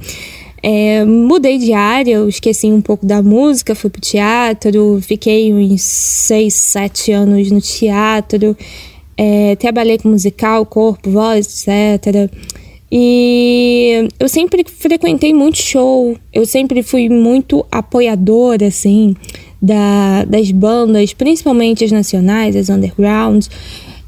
[0.67, 5.83] É, mudei de área, eu esqueci um pouco da música, fui pro teatro, fiquei uns
[5.83, 8.57] seis, sete anos no teatro,
[9.15, 12.31] é, trabalhei com musical, corpo, voz, etc.
[12.91, 19.15] E eu sempre frequentei muito show, eu sempre fui muito apoiadora, assim
[19.61, 23.51] da, das bandas, principalmente as nacionais, as undergrounds.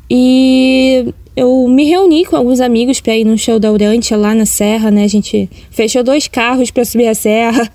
[0.09, 4.47] E eu me reuni com alguns amigos para ir no show da Urântia lá na
[4.47, 5.03] Serra, né?
[5.03, 7.71] A gente fechou dois carros para subir a serra.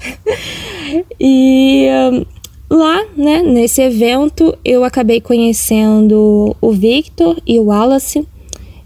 [1.20, 2.24] e um,
[2.68, 8.26] lá, né, nesse evento, eu acabei conhecendo o Victor e o Wallace.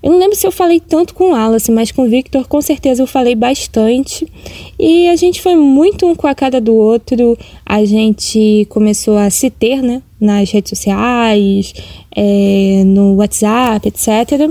[0.02, 2.60] Eu não lembro se eu falei tanto com o Alice, mas com o Victor com
[2.60, 4.30] certeza eu falei bastante.
[4.78, 7.38] E a gente foi muito um com a cara do outro.
[7.64, 10.02] A gente começou a se ter, né?
[10.20, 11.74] Nas redes sociais,
[12.14, 14.50] é, no WhatsApp, etc.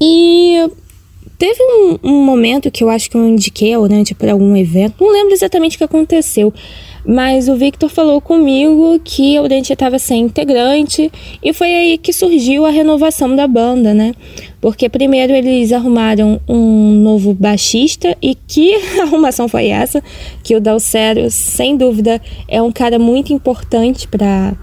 [0.00, 0.70] E
[1.38, 4.96] teve um, um, momento que eu acho que eu indiquei a Orante para algum evento.
[5.00, 6.52] Não lembro exatamente o que aconteceu.
[7.04, 11.10] Mas o Victor falou comigo que o Dente estava sem integrante
[11.42, 14.14] e foi aí que surgiu a renovação da banda, né?
[14.60, 20.02] Porque primeiro eles arrumaram um novo baixista e que arrumação foi essa?
[20.42, 24.56] Que o Dalcero, sem dúvida, é um cara muito importante para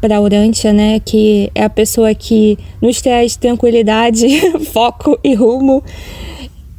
[0.00, 4.26] para a Urantia, né, que é a pessoa que nos traz tranquilidade,
[4.72, 5.84] foco e rumo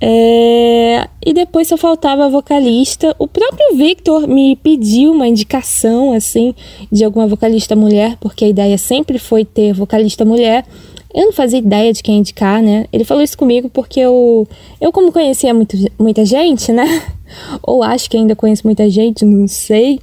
[0.01, 1.07] é...
[1.23, 3.15] E depois só faltava vocalista.
[3.19, 6.55] O próprio Victor me pediu uma indicação, assim,
[6.91, 10.65] de alguma vocalista mulher, porque a ideia sempre foi ter vocalista mulher.
[11.13, 12.87] Eu não fazia ideia de quem indicar, né?
[12.91, 14.47] Ele falou isso comigo porque eu,
[14.79, 17.03] eu como conhecia muito, muita gente, né?
[17.61, 19.99] Ou acho que ainda conheço muita gente, não sei.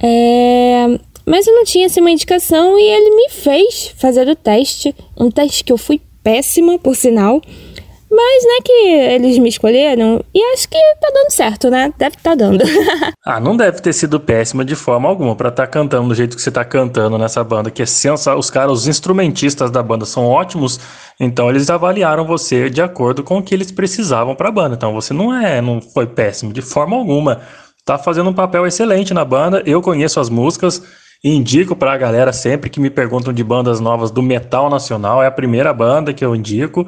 [0.00, 0.86] É...
[1.24, 4.94] Mas eu não tinha assim, uma indicação e ele me fez fazer o teste.
[5.18, 7.40] Um teste que eu fui péssima, por sinal.
[8.10, 11.92] Mas, né, que eles me escolheram e acho que tá dando certo, né?
[11.98, 12.62] Deve tá dando.
[13.26, 16.36] ah, não deve ter sido péssima de forma alguma para estar tá cantando do jeito
[16.36, 18.38] que você tá cantando nessa banda, que é sensacional.
[18.38, 20.78] Os caras, os instrumentistas da banda são ótimos,
[21.18, 24.76] então eles avaliaram você de acordo com o que eles precisavam para a banda.
[24.76, 27.40] Então você não é, não foi péssimo de forma alguma.
[27.84, 29.62] Tá fazendo um papel excelente na banda.
[29.66, 30.82] Eu conheço as músicas.
[31.24, 35.26] Indico para a galera sempre que me perguntam de bandas novas do metal nacional, é
[35.26, 36.86] a primeira banda que eu indico.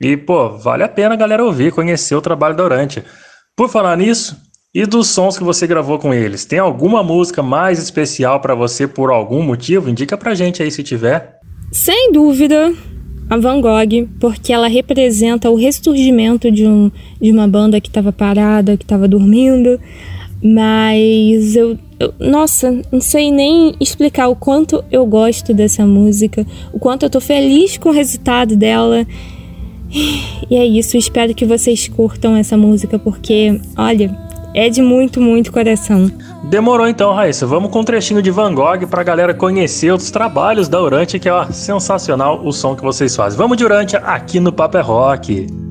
[0.00, 3.04] E, pô, vale a pena a galera ouvir, conhecer o trabalho da Orante.
[3.54, 4.36] Por falar nisso,
[4.74, 8.88] e dos sons que você gravou com eles, tem alguma música mais especial para você
[8.88, 9.90] por algum motivo?
[9.90, 11.38] Indica pra gente aí se tiver.
[11.70, 12.72] Sem dúvida,
[13.28, 16.90] a Van Gogh, porque ela representa o ressurgimento de, um,
[17.20, 19.78] de uma banda que estava parada, que estava dormindo.
[20.42, 26.78] Mas eu, eu, nossa, não sei nem explicar o quanto eu gosto dessa música, o
[26.78, 29.06] quanto eu tô feliz com o resultado dela.
[29.92, 34.16] E é isso, espero que vocês curtam essa música porque, olha,
[34.54, 36.10] é de muito, muito coração.
[36.44, 37.46] Demorou então, Raíssa.
[37.46, 41.28] Vamos com um trechinho de Van Gogh pra galera conhecer os trabalhos da Urante, que
[41.28, 43.38] é ó, sensacional o som que vocês fazem.
[43.38, 45.69] Vamos de Urante aqui no Paper é Rock.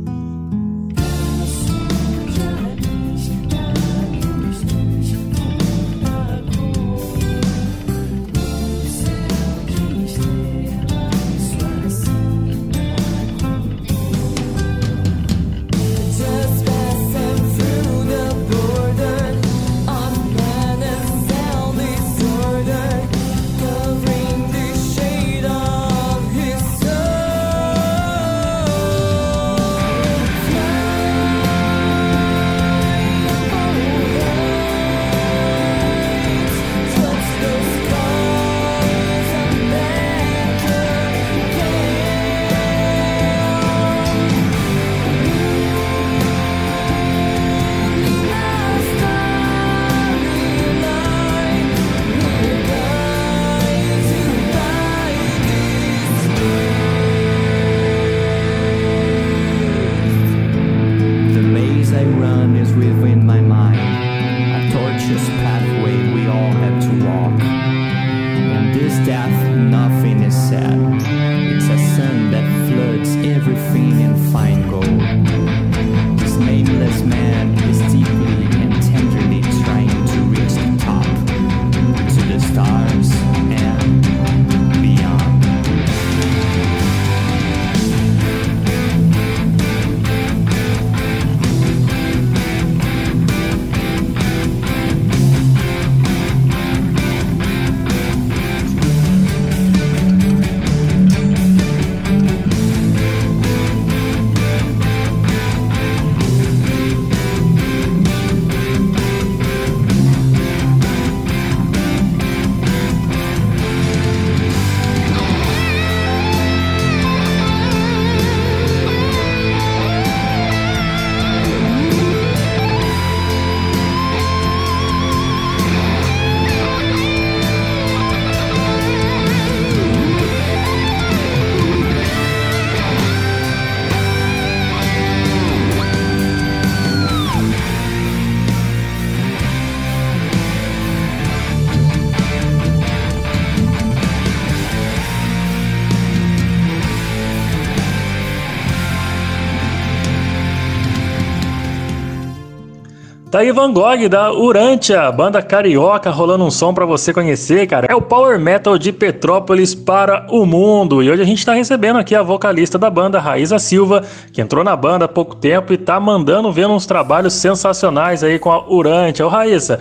[153.40, 157.88] Tá aí Van Gogh da Urantia, banda carioca rolando um som pra você conhecer, cara.
[157.90, 161.02] É o power metal de Petrópolis para o mundo.
[161.02, 164.04] E hoje a gente tá recebendo aqui a vocalista da banda, Raíza Silva,
[164.34, 168.38] que entrou na banda há pouco tempo e tá mandando ver uns trabalhos sensacionais aí
[168.40, 169.26] com a Urantia.
[169.26, 169.80] Ô Raíssa,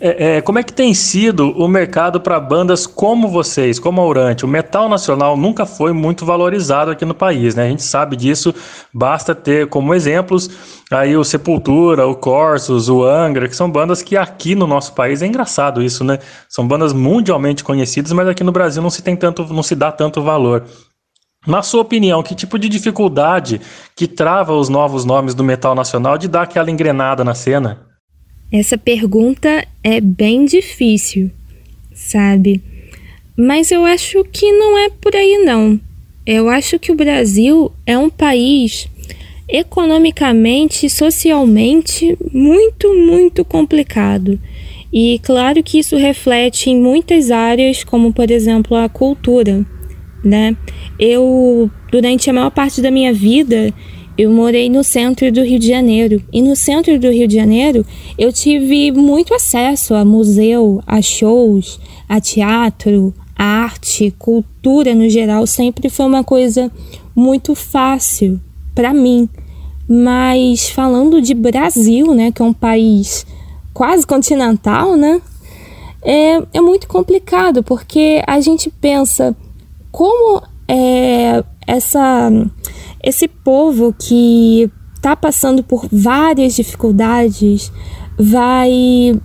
[0.00, 4.06] é, é, como é que tem sido o mercado para bandas como vocês, como a
[4.06, 4.44] Urante?
[4.44, 7.64] O metal nacional nunca foi muito valorizado aqui no país, né?
[7.64, 8.54] A gente sabe disso,
[8.92, 10.48] basta ter como exemplos
[10.90, 15.20] aí o Sepultura, o Corsos, o Angra, que são bandas que aqui no nosso país
[15.22, 16.18] é engraçado isso, né?
[16.48, 19.90] São bandas mundialmente conhecidas, mas aqui no Brasil não se tem tanto, não se dá
[19.90, 20.64] tanto valor.
[21.46, 23.60] Na sua opinião, que tipo de dificuldade
[23.96, 27.87] que trava os novos nomes do metal nacional de dar aquela engrenada na cena?
[28.50, 31.30] Essa pergunta é bem difícil,
[31.92, 32.62] sabe?
[33.36, 35.78] Mas eu acho que não é por aí, não.
[36.26, 38.88] Eu acho que o Brasil é um país
[39.48, 44.38] economicamente e socialmente muito, muito complicado.
[44.92, 49.64] E claro que isso reflete em muitas áreas, como por exemplo a cultura,
[50.24, 50.56] né?
[50.98, 53.72] Eu, durante a maior parte da minha vida,
[54.18, 56.20] eu morei no centro do Rio de Janeiro.
[56.32, 57.86] E no centro do Rio de Janeiro,
[58.18, 61.78] eu tive muito acesso a museu, a shows,
[62.08, 65.46] a teatro, a arte, cultura no geral.
[65.46, 66.68] Sempre foi uma coisa
[67.14, 68.40] muito fácil
[68.74, 69.28] para mim.
[69.88, 73.24] Mas falando de Brasil, né, que é um país
[73.72, 75.22] quase continental, né,
[76.02, 79.34] é, é muito complicado porque a gente pensa
[79.92, 82.30] como é, essa
[83.08, 87.72] esse povo que está passando por várias dificuldades
[88.18, 89.18] vai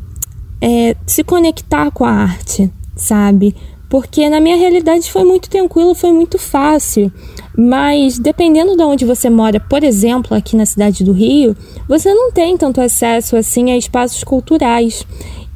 [0.61, 3.53] é, se conectar com a arte, sabe?
[3.89, 7.11] Porque na minha realidade foi muito tranquilo, foi muito fácil.
[7.57, 11.55] Mas dependendo de onde você mora, por exemplo, aqui na cidade do Rio,
[11.87, 15.05] você não tem tanto acesso assim a espaços culturais.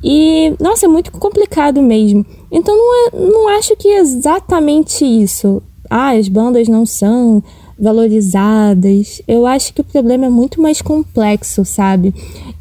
[0.04, 2.26] E, nossa, é muito complicado mesmo.
[2.52, 5.64] Então não, é, não acho que é exatamente isso.
[5.90, 7.42] Ah, as bandas não são
[7.80, 9.22] valorizadas.
[9.28, 12.14] Eu acho que o problema é muito mais complexo, sabe?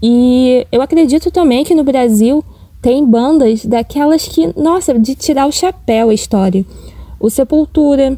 [0.03, 2.45] E eu acredito também que no Brasil
[2.83, 6.65] tem bandas daquelas que, nossa, de tirar o chapéu a história.
[7.19, 8.17] O Sepultura,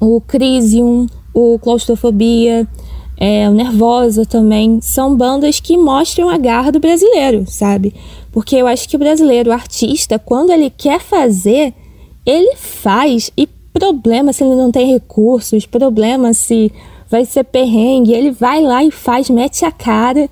[0.00, 2.66] o Crisium, o Claustrofobia,
[3.16, 7.94] é, o Nervosa também, são bandas que mostram a garra do brasileiro, sabe?
[8.32, 11.74] Porque eu acho que o brasileiro, o artista, quando ele quer fazer,
[12.24, 16.72] ele faz e Problema se ele não tem recursos, problema se
[17.10, 20.30] vai ser perrengue, ele vai lá e faz, mete a cara.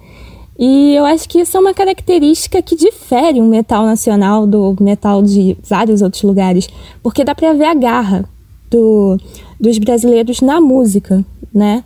[0.58, 5.22] E eu acho que isso é uma característica que difere o metal nacional do metal
[5.22, 6.68] de vários outros lugares,
[7.02, 8.24] porque dá para ver a garra
[8.70, 9.18] do,
[9.58, 11.82] dos brasileiros na música, né?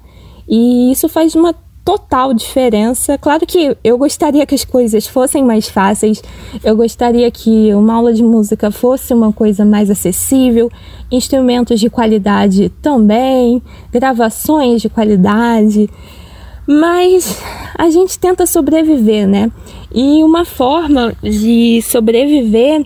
[0.49, 1.55] E isso faz uma
[1.87, 3.17] total diferença.
[3.17, 6.21] Claro que eu gostaria que as coisas fossem mais fáceis,
[6.65, 10.69] eu gostaria que uma aula de música fosse uma coisa mais acessível,
[11.13, 15.89] instrumentos de qualidade também, gravações de qualidade.
[16.67, 17.41] Mas
[17.79, 19.53] a gente tenta sobreviver, né?
[19.95, 22.85] E uma forma de sobreviver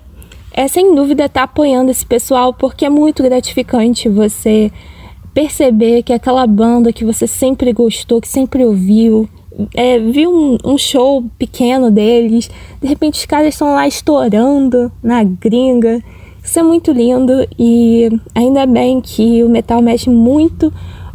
[0.53, 4.71] é sem dúvida estar tá apoiando esse pessoal, porque é muito gratificante você
[5.33, 9.29] perceber que aquela banda que você sempre gostou, que sempre ouviu,
[9.75, 12.51] é, viu um, um, show pequeno deles,
[12.81, 16.03] de repente os caras estão lá estourando na gringa
[16.43, 20.73] Isso é muito lindo e ainda bem que o metal mexe muito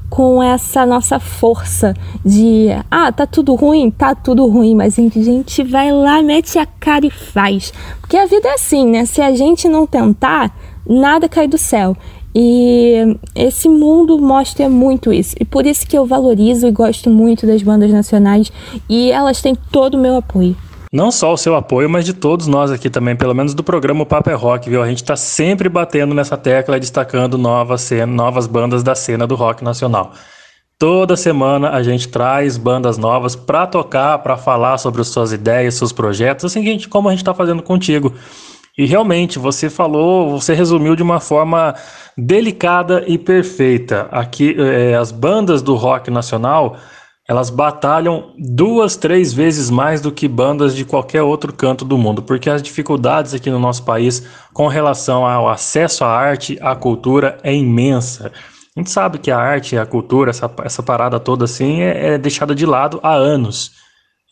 [0.09, 1.93] com essa nossa força
[2.23, 6.65] de ah, tá tudo ruim, tá tudo ruim, mas a gente vai lá, mete a
[6.65, 7.73] cara e faz.
[7.99, 9.05] Porque a vida é assim, né?
[9.05, 10.55] Se a gente não tentar,
[10.87, 11.97] nada cai do céu.
[12.35, 15.33] E esse mundo mostra muito isso.
[15.39, 18.51] E por isso que eu valorizo e gosto muito das bandas nacionais
[18.89, 20.55] e elas têm todo o meu apoio.
[20.91, 24.05] Não só o seu apoio, mas de todos nós aqui também, pelo menos do programa
[24.05, 24.81] Papo é Rock, viu?
[24.81, 29.63] A gente tá sempre batendo nessa tecla, destacando novas, novas bandas da cena do rock
[29.63, 30.13] nacional.
[30.77, 35.75] Toda semana a gente traz bandas novas para tocar, para falar sobre as suas ideias,
[35.75, 38.13] seus projetos, assim como a gente está fazendo contigo.
[38.77, 41.75] E realmente, você falou, você resumiu de uma forma
[42.17, 44.07] delicada e perfeita.
[44.11, 46.77] Aqui, é, as bandas do rock nacional
[47.27, 52.21] elas batalham duas, três vezes mais do que bandas de qualquer outro canto do mundo,
[52.21, 54.23] porque as dificuldades aqui no nosso país
[54.53, 58.31] com relação ao acesso à arte, à cultura, é imensa.
[58.75, 62.17] A gente sabe que a arte, a cultura, essa, essa parada toda assim, é, é
[62.17, 63.71] deixada de lado há anos.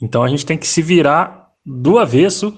[0.02, 2.56] Então a gente tem que se virar do avesso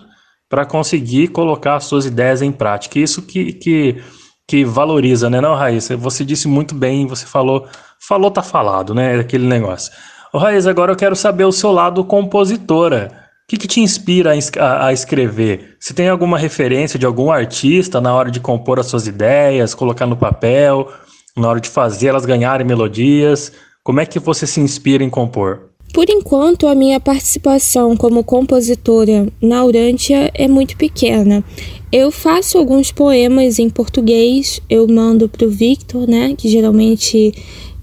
[0.50, 3.00] para conseguir colocar as suas ideias em prática.
[3.00, 4.02] Isso que, que,
[4.48, 5.98] que valoriza, né, não, Raíssa?
[5.98, 7.68] Você disse muito bem, você falou,
[8.00, 9.92] falou tá falado, né, aquele negócio.
[10.34, 13.26] Ô Raiz, agora eu quero saber o seu lado compositora.
[13.46, 15.78] O que, que te inspira a, a, escrever?
[15.80, 20.08] Você tem alguma referência de algum artista na hora de compor as suas ideias, colocar
[20.08, 20.92] no papel,
[21.38, 23.52] na hora de fazer elas ganharem melodias?
[23.84, 25.70] Como é que você se inspira em compor?
[25.96, 31.42] Por enquanto, a minha participação como compositora na Urântia é muito pequena.
[31.90, 37.34] Eu faço alguns poemas em português, eu mando para o Victor, né, que geralmente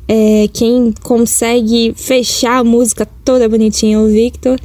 [0.06, 4.60] é, quem consegue fechar a música toda bonitinha é o Victor.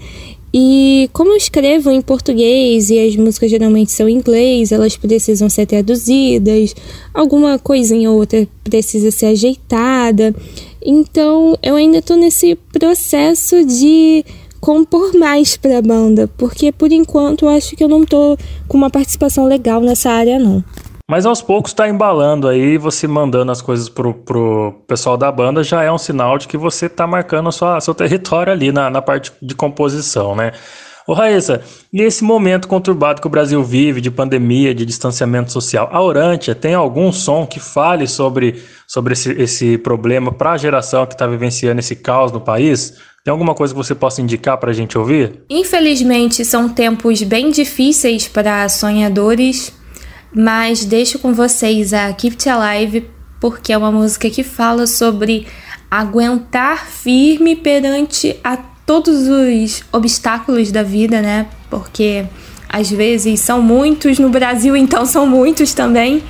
[0.59, 5.47] E como eu escrevo em português e as músicas geralmente são em inglês, elas precisam
[5.47, 6.73] ser traduzidas,
[7.13, 10.33] alguma coisinha ou outra precisa ser ajeitada.
[10.83, 14.25] Então eu ainda estou nesse processo de
[14.59, 18.35] compor mais para a banda, porque por enquanto eu acho que eu não estou
[18.67, 20.63] com uma participação legal nessa área não.
[21.09, 25.63] Mas aos poucos tá embalando aí, você mandando as coisas pro, pro pessoal da banda
[25.63, 29.01] já é um sinal de que você tá marcando sua, seu território ali na, na
[29.01, 30.51] parte de composição, né?
[31.07, 31.61] Ô Raíssa,
[31.93, 36.53] e esse momento conturbado que o Brasil vive, de pandemia, de distanciamento social, a Orantia
[36.53, 41.25] tem algum som que fale sobre, sobre esse, esse problema para a geração que está
[41.25, 42.95] vivenciando esse caos no país?
[43.23, 45.41] Tem alguma coisa que você possa indicar para a gente ouvir?
[45.49, 49.76] Infelizmente, são tempos bem difíceis para sonhadores
[50.37, 53.09] mas deixo com vocês a Keep It Alive,
[53.39, 55.47] porque é uma música que fala sobre
[55.89, 58.55] aguentar firme perante a
[58.85, 61.47] todos os obstáculos da vida, né?
[61.71, 62.23] Porque
[62.69, 66.21] às vezes são muitos no Brasil, então são muitos também.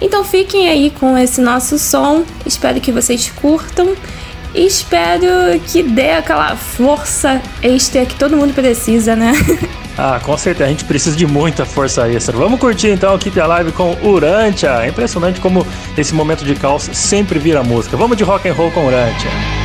[0.00, 2.22] Então fiquem aí com esse nosso som.
[2.46, 3.96] Espero que vocês curtam.
[4.54, 9.32] E espero que dê aquela força extra que todo mundo precisa, né?
[9.96, 12.36] Ah, com certeza, a gente precisa de muita força extra.
[12.36, 14.84] Vamos curtir então aqui a live com Urantia.
[14.84, 15.66] É impressionante como
[15.96, 17.96] esse momento de caos sempre vira música.
[17.96, 19.63] Vamos de rock and roll com Urantia.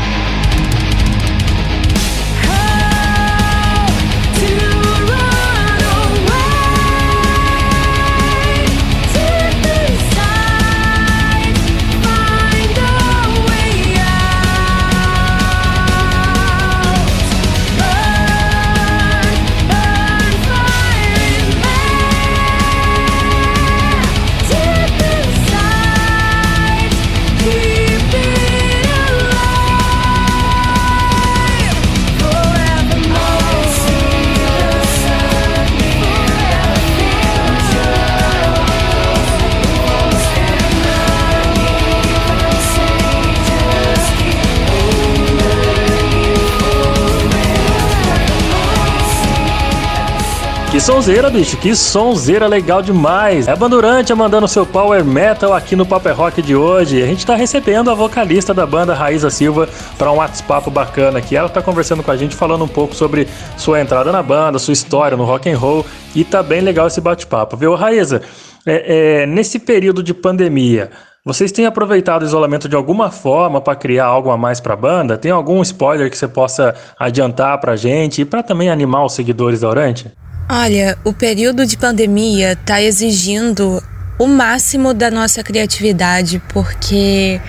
[51.00, 53.48] Sonzeira, bicho, que sonzeira legal demais.
[53.48, 57.02] É a Bandurante mandando seu power metal aqui no Paper Rock de hoje.
[57.02, 61.38] A gente tá recebendo a vocalista da banda Raíza Silva para um WhatsApp bacana aqui.
[61.38, 64.74] Ela tá conversando com a gente, falando um pouco sobre sua entrada na banda, sua
[64.74, 67.76] história no rock and roll e tá bem legal esse bate-papo, viu?
[67.76, 68.22] Raíza,
[68.66, 70.92] é, é, nesse período de pandemia,
[71.24, 74.78] vocês têm aproveitado o isolamento de alguma forma para criar algo a mais para a
[74.78, 75.18] banda?
[75.18, 79.14] Tem algum spoiler que você possa adiantar para a gente e para também animar os
[79.14, 80.12] seguidores da Orante?
[80.52, 83.84] Olha, o período de pandemia está exigindo
[84.18, 87.40] o máximo da nossa criatividade, porque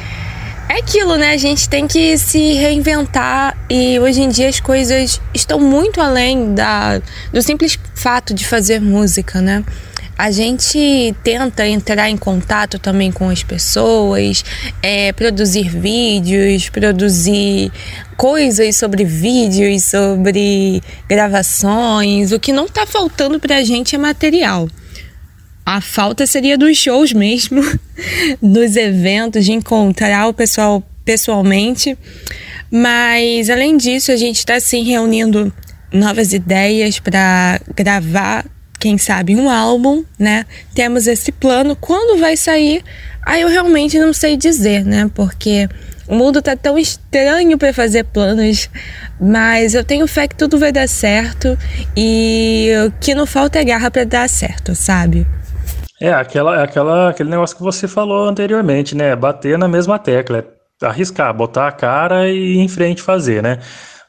[0.68, 1.31] é aquilo, né?
[1.31, 6.52] A gente tem que se reinventar e hoje em dia as coisas estão muito além
[6.52, 7.01] da,
[7.32, 9.64] do simples fato de fazer música, né?
[10.20, 14.44] A gente tenta entrar em contato também com as pessoas,
[14.82, 17.72] é, produzir vídeos, produzir
[18.18, 22.32] coisas sobre vídeos, sobre gravações.
[22.32, 24.68] O que não tá faltando pra gente é material.
[25.64, 27.62] A falta seria dos shows mesmo,
[28.42, 31.97] dos eventos, de encontrar o pessoal pessoalmente.
[32.70, 35.51] Mas além disso, a gente está se reunindo
[35.90, 38.44] novas ideias para gravar
[38.81, 40.47] quem sabe, um álbum, né?
[40.74, 41.77] Temos esse plano.
[41.77, 42.82] Quando vai sair?
[43.24, 45.09] Aí eu realmente não sei dizer, né?
[45.15, 45.69] Porque
[46.09, 48.70] o mundo tá tão estranho para fazer planos,
[49.20, 51.57] mas eu tenho fé que tudo vai dar certo
[51.97, 52.70] e
[53.01, 55.27] que não falta é garra para dar certo, sabe?
[56.01, 59.15] É, aquela, aquela, aquele negócio que você falou anteriormente, né?
[59.15, 60.39] Bater na mesma tecla,
[60.82, 63.59] é arriscar, botar a cara e ir em frente fazer, né?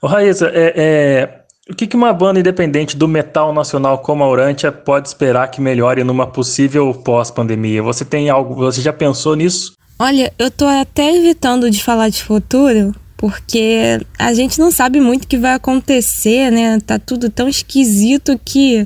[0.01, 1.40] Ô Raíssa, é, é,
[1.71, 6.03] o que, uma banda independente do metal nacional como a Urantia pode esperar que melhore
[6.03, 7.81] numa possível pós-pandemia?
[7.81, 9.73] Você tem algo, você já pensou nisso?
[9.97, 15.23] Olha, eu tô até evitando de falar de futuro, porque a gente não sabe muito
[15.25, 16.79] o que vai acontecer, né?
[16.79, 18.85] Tá tudo tão esquisito que,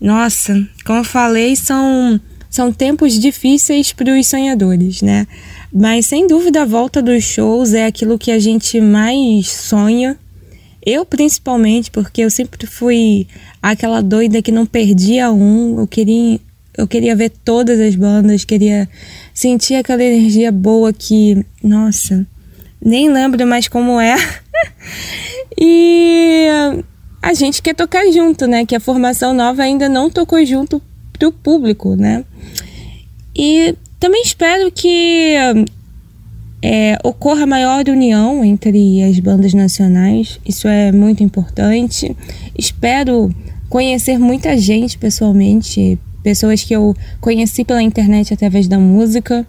[0.00, 2.20] nossa, como eu falei, são
[2.50, 5.24] são tempos difíceis para os sonhadores, né?
[5.72, 10.18] Mas sem dúvida a volta dos shows é aquilo que a gente mais sonha
[10.84, 13.26] eu principalmente, porque eu sempre fui
[13.62, 16.40] aquela doida que não perdia um, eu queria,
[16.76, 18.88] eu queria ver todas as bandas, queria
[19.34, 22.26] sentir aquela energia boa que, nossa,
[22.82, 24.16] nem lembro mais como é.
[25.58, 26.46] e
[27.22, 28.64] a gente quer tocar junto, né?
[28.64, 30.80] Que a formação nova ainda não tocou junto
[31.12, 32.24] pro público, né?
[33.36, 35.34] E também espero que
[36.62, 40.38] é, ocorra maior união entre as bandas nacionais.
[40.46, 42.14] Isso é muito importante.
[42.56, 43.34] Espero
[43.68, 49.46] conhecer muita gente pessoalmente, pessoas que eu conheci pela internet através da música.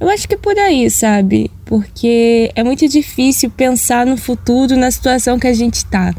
[0.00, 1.50] Eu acho que é por aí, sabe?
[1.64, 6.12] Porque é muito difícil pensar no futuro na situação que a gente está.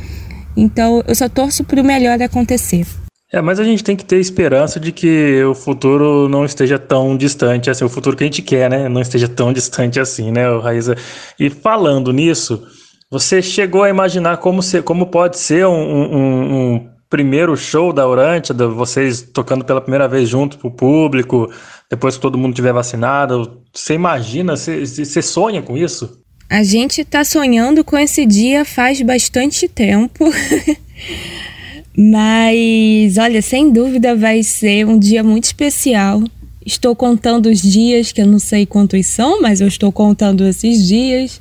[0.56, 2.86] Então, eu só torço para o melhor acontecer.
[3.34, 7.18] É, mas a gente tem que ter esperança de que o futuro não esteja tão
[7.18, 8.88] distante assim, o futuro que a gente quer, né?
[8.88, 10.96] Não esteja tão distante assim, né, Raíza?
[11.40, 12.64] E falando nisso,
[13.10, 18.08] você chegou a imaginar como, ser, como pode ser um, um, um primeiro show da
[18.08, 21.52] Urante, vocês tocando pela primeira vez junto pro público,
[21.90, 23.64] depois que todo mundo tiver vacinado?
[23.74, 26.20] Você imagina, você, você sonha com isso?
[26.48, 30.24] A gente tá sonhando com esse dia faz bastante tempo.
[31.96, 36.24] Mas olha, sem dúvida vai ser um dia muito especial.
[36.66, 40.88] Estou contando os dias, que eu não sei quantos são, mas eu estou contando esses
[40.88, 41.40] dias.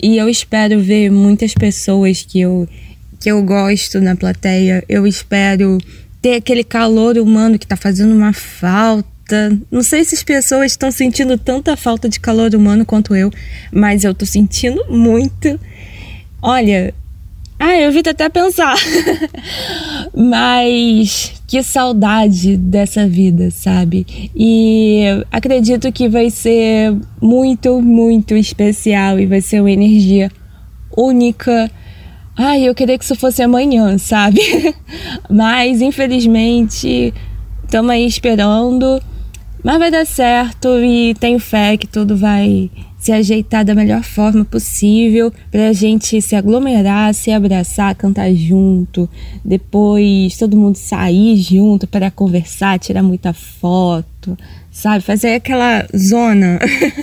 [0.00, 2.68] E eu espero ver muitas pessoas que eu,
[3.18, 4.84] que eu gosto na plateia.
[4.88, 5.78] Eu espero
[6.20, 9.58] ter aquele calor humano que está fazendo uma falta.
[9.70, 13.32] Não sei se as pessoas estão sentindo tanta falta de calor humano quanto eu,
[13.72, 15.58] mas eu estou sentindo muito.
[16.40, 16.94] Olha,
[17.64, 18.74] ah, eu evito até pensar.
[20.12, 24.04] Mas que saudade dessa vida, sabe?
[24.34, 30.28] E acredito que vai ser muito, muito especial e vai ser uma energia
[30.96, 31.70] única.
[32.36, 34.40] Ai, eu queria que isso fosse amanhã, sabe?
[35.30, 37.14] Mas infelizmente
[37.64, 39.00] estamos aí esperando.
[39.62, 42.68] Mas vai dar certo e tenho fé que tudo vai
[43.02, 49.10] se ajeitar da melhor forma possível para a gente se aglomerar, se abraçar, cantar junto,
[49.44, 54.38] depois todo mundo sair junto para conversar, tirar muita foto,
[54.70, 55.02] sabe?
[55.02, 56.60] Fazer aquela zona.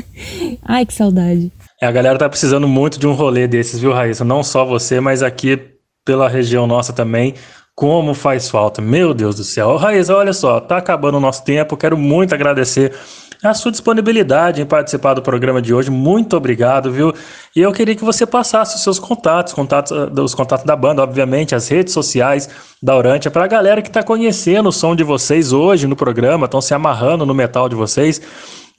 [0.63, 1.51] Ai, que saudade.
[1.81, 4.23] É, a galera tá precisando muito de um rolê desses, viu, Raíssa?
[4.23, 5.59] Não só você, mas aqui
[6.05, 7.33] pela região nossa também.
[7.75, 9.75] Como faz falta, meu Deus do céu.
[9.75, 11.75] Raíssa, olha só, tá acabando o nosso tempo.
[11.75, 12.93] Quero muito agradecer
[13.41, 15.89] a sua disponibilidade em participar do programa de hoje.
[15.89, 17.13] Muito obrigado, viu?
[17.55, 21.01] E eu queria que você passasse os seus contatos, contatos ah, os contatos da banda,
[21.01, 22.49] obviamente, as redes sociais
[22.83, 26.45] da Urantia, para a galera que está conhecendo o som de vocês hoje no programa,
[26.45, 28.21] estão se amarrando no metal de vocês.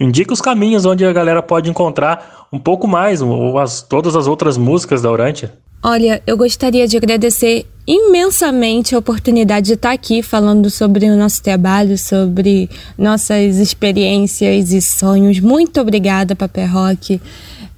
[0.01, 4.27] Indica os caminhos onde a galera pode encontrar um pouco mais, ou as, todas as
[4.27, 5.53] outras músicas da Urantia.
[5.83, 11.43] Olha, eu gostaria de agradecer imensamente a oportunidade de estar aqui falando sobre o nosso
[11.43, 12.69] trabalho, sobre
[12.99, 15.41] nossas experiências e sonhos.
[15.41, 17.21] Muito obrigada, Papel Rock.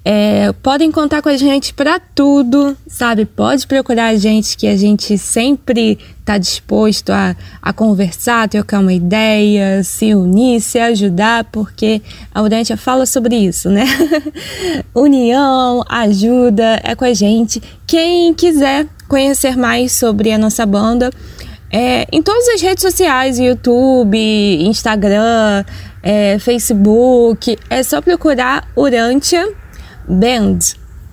[0.04, 3.24] É, podem contar com a gente para tudo, sabe?
[3.24, 8.92] Pode procurar a gente que a gente sempre está disposto a, a conversar, trocar uma
[8.92, 12.02] ideia, se unir, se ajudar, porque
[12.34, 13.84] a Urantia fala sobre isso, né?
[14.92, 17.62] União, ajuda, é com a gente.
[17.86, 21.10] Quem quiser conhecer mais sobre a nossa banda,
[21.70, 24.18] é, em todas as redes sociais, YouTube,
[24.66, 25.64] Instagram,
[26.02, 27.56] é, Facebook.
[27.70, 29.61] É só procurar Urantia
[30.08, 30.58] Band,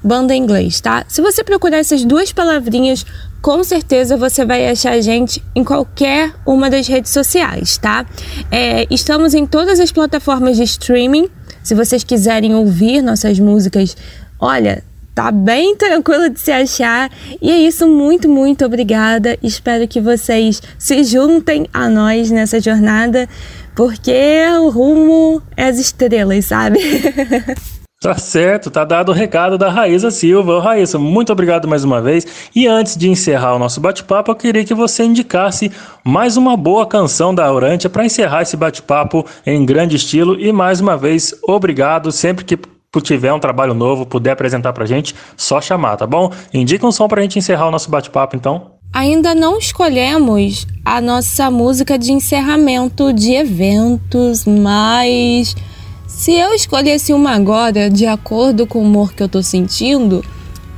[0.03, 1.05] banda em inglês, tá?
[1.07, 3.05] Se você procurar essas duas palavrinhas,
[3.41, 8.05] com certeza você vai achar a gente em qualquer uma das redes sociais, tá?
[8.51, 11.29] É, estamos em todas as plataformas de streaming.
[11.63, 13.95] Se vocês quiserem ouvir nossas músicas,
[14.39, 14.83] olha,
[15.15, 17.11] tá bem tranquilo de se achar.
[17.41, 19.37] E é isso, muito, muito obrigada.
[19.43, 23.27] Espero que vocês se juntem a nós nessa jornada,
[23.75, 26.79] porque o rumo é as estrelas, sabe?
[28.01, 30.61] Tá certo, tá dado o recado da Raíssa Silva.
[30.61, 32.49] Raíssa, muito obrigado mais uma vez.
[32.55, 35.69] E antes de encerrar o nosso bate-papo, eu queria que você indicasse
[36.01, 40.39] mais uma boa canção da Aurantia para encerrar esse bate-papo em grande estilo.
[40.39, 42.09] E mais uma vez, obrigado.
[42.09, 42.57] Sempre que
[43.01, 46.31] tiver um trabalho novo, puder apresentar pra gente, só chamar, tá bom?
[46.53, 48.71] Indica um som pra gente encerrar o nosso bate-papo, então.
[48.93, 55.53] Ainda não escolhemos a nossa música de encerramento de eventos, mas
[56.19, 60.21] se eu escolhesse uma agora, de acordo com o humor que eu tô sentindo,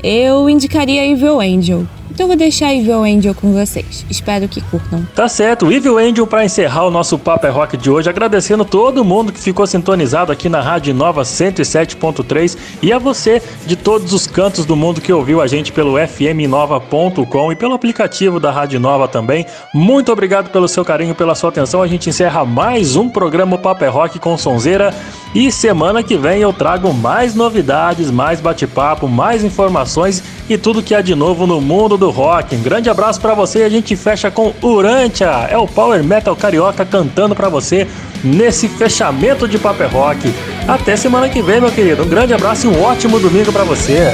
[0.03, 1.87] eu indicaria Evil Angel.
[2.13, 4.05] Então vou deixar Evil Angel com vocês.
[4.09, 5.07] Espero que curtam.
[5.15, 9.03] Tá certo, Evil Angel para encerrar o nosso Papo é Rock de hoje, agradecendo todo
[9.03, 14.27] mundo que ficou sintonizado aqui na Rádio Nova 107.3 e a você de todos os
[14.27, 19.07] cantos do mundo que ouviu a gente pelo fmnova.com e pelo aplicativo da Rádio Nova
[19.07, 19.45] também.
[19.73, 21.81] Muito obrigado pelo seu carinho, pela sua atenção.
[21.81, 24.93] A gente encerra mais um programa Papo é Rock com Sonzeira
[25.33, 30.93] e semana que vem eu trago mais novidades, mais bate-papo, mais informações e tudo que
[30.93, 32.55] há de novo no mundo do rock.
[32.55, 36.35] Um grande abraço para você e a gente fecha com Urantia, é o Power Metal
[36.35, 37.87] Carioca cantando para você
[38.23, 40.33] nesse fechamento de Paper Rock.
[40.67, 42.01] Até semana que vem, meu querido.
[42.01, 44.11] Um grande abraço e um ótimo domingo para você.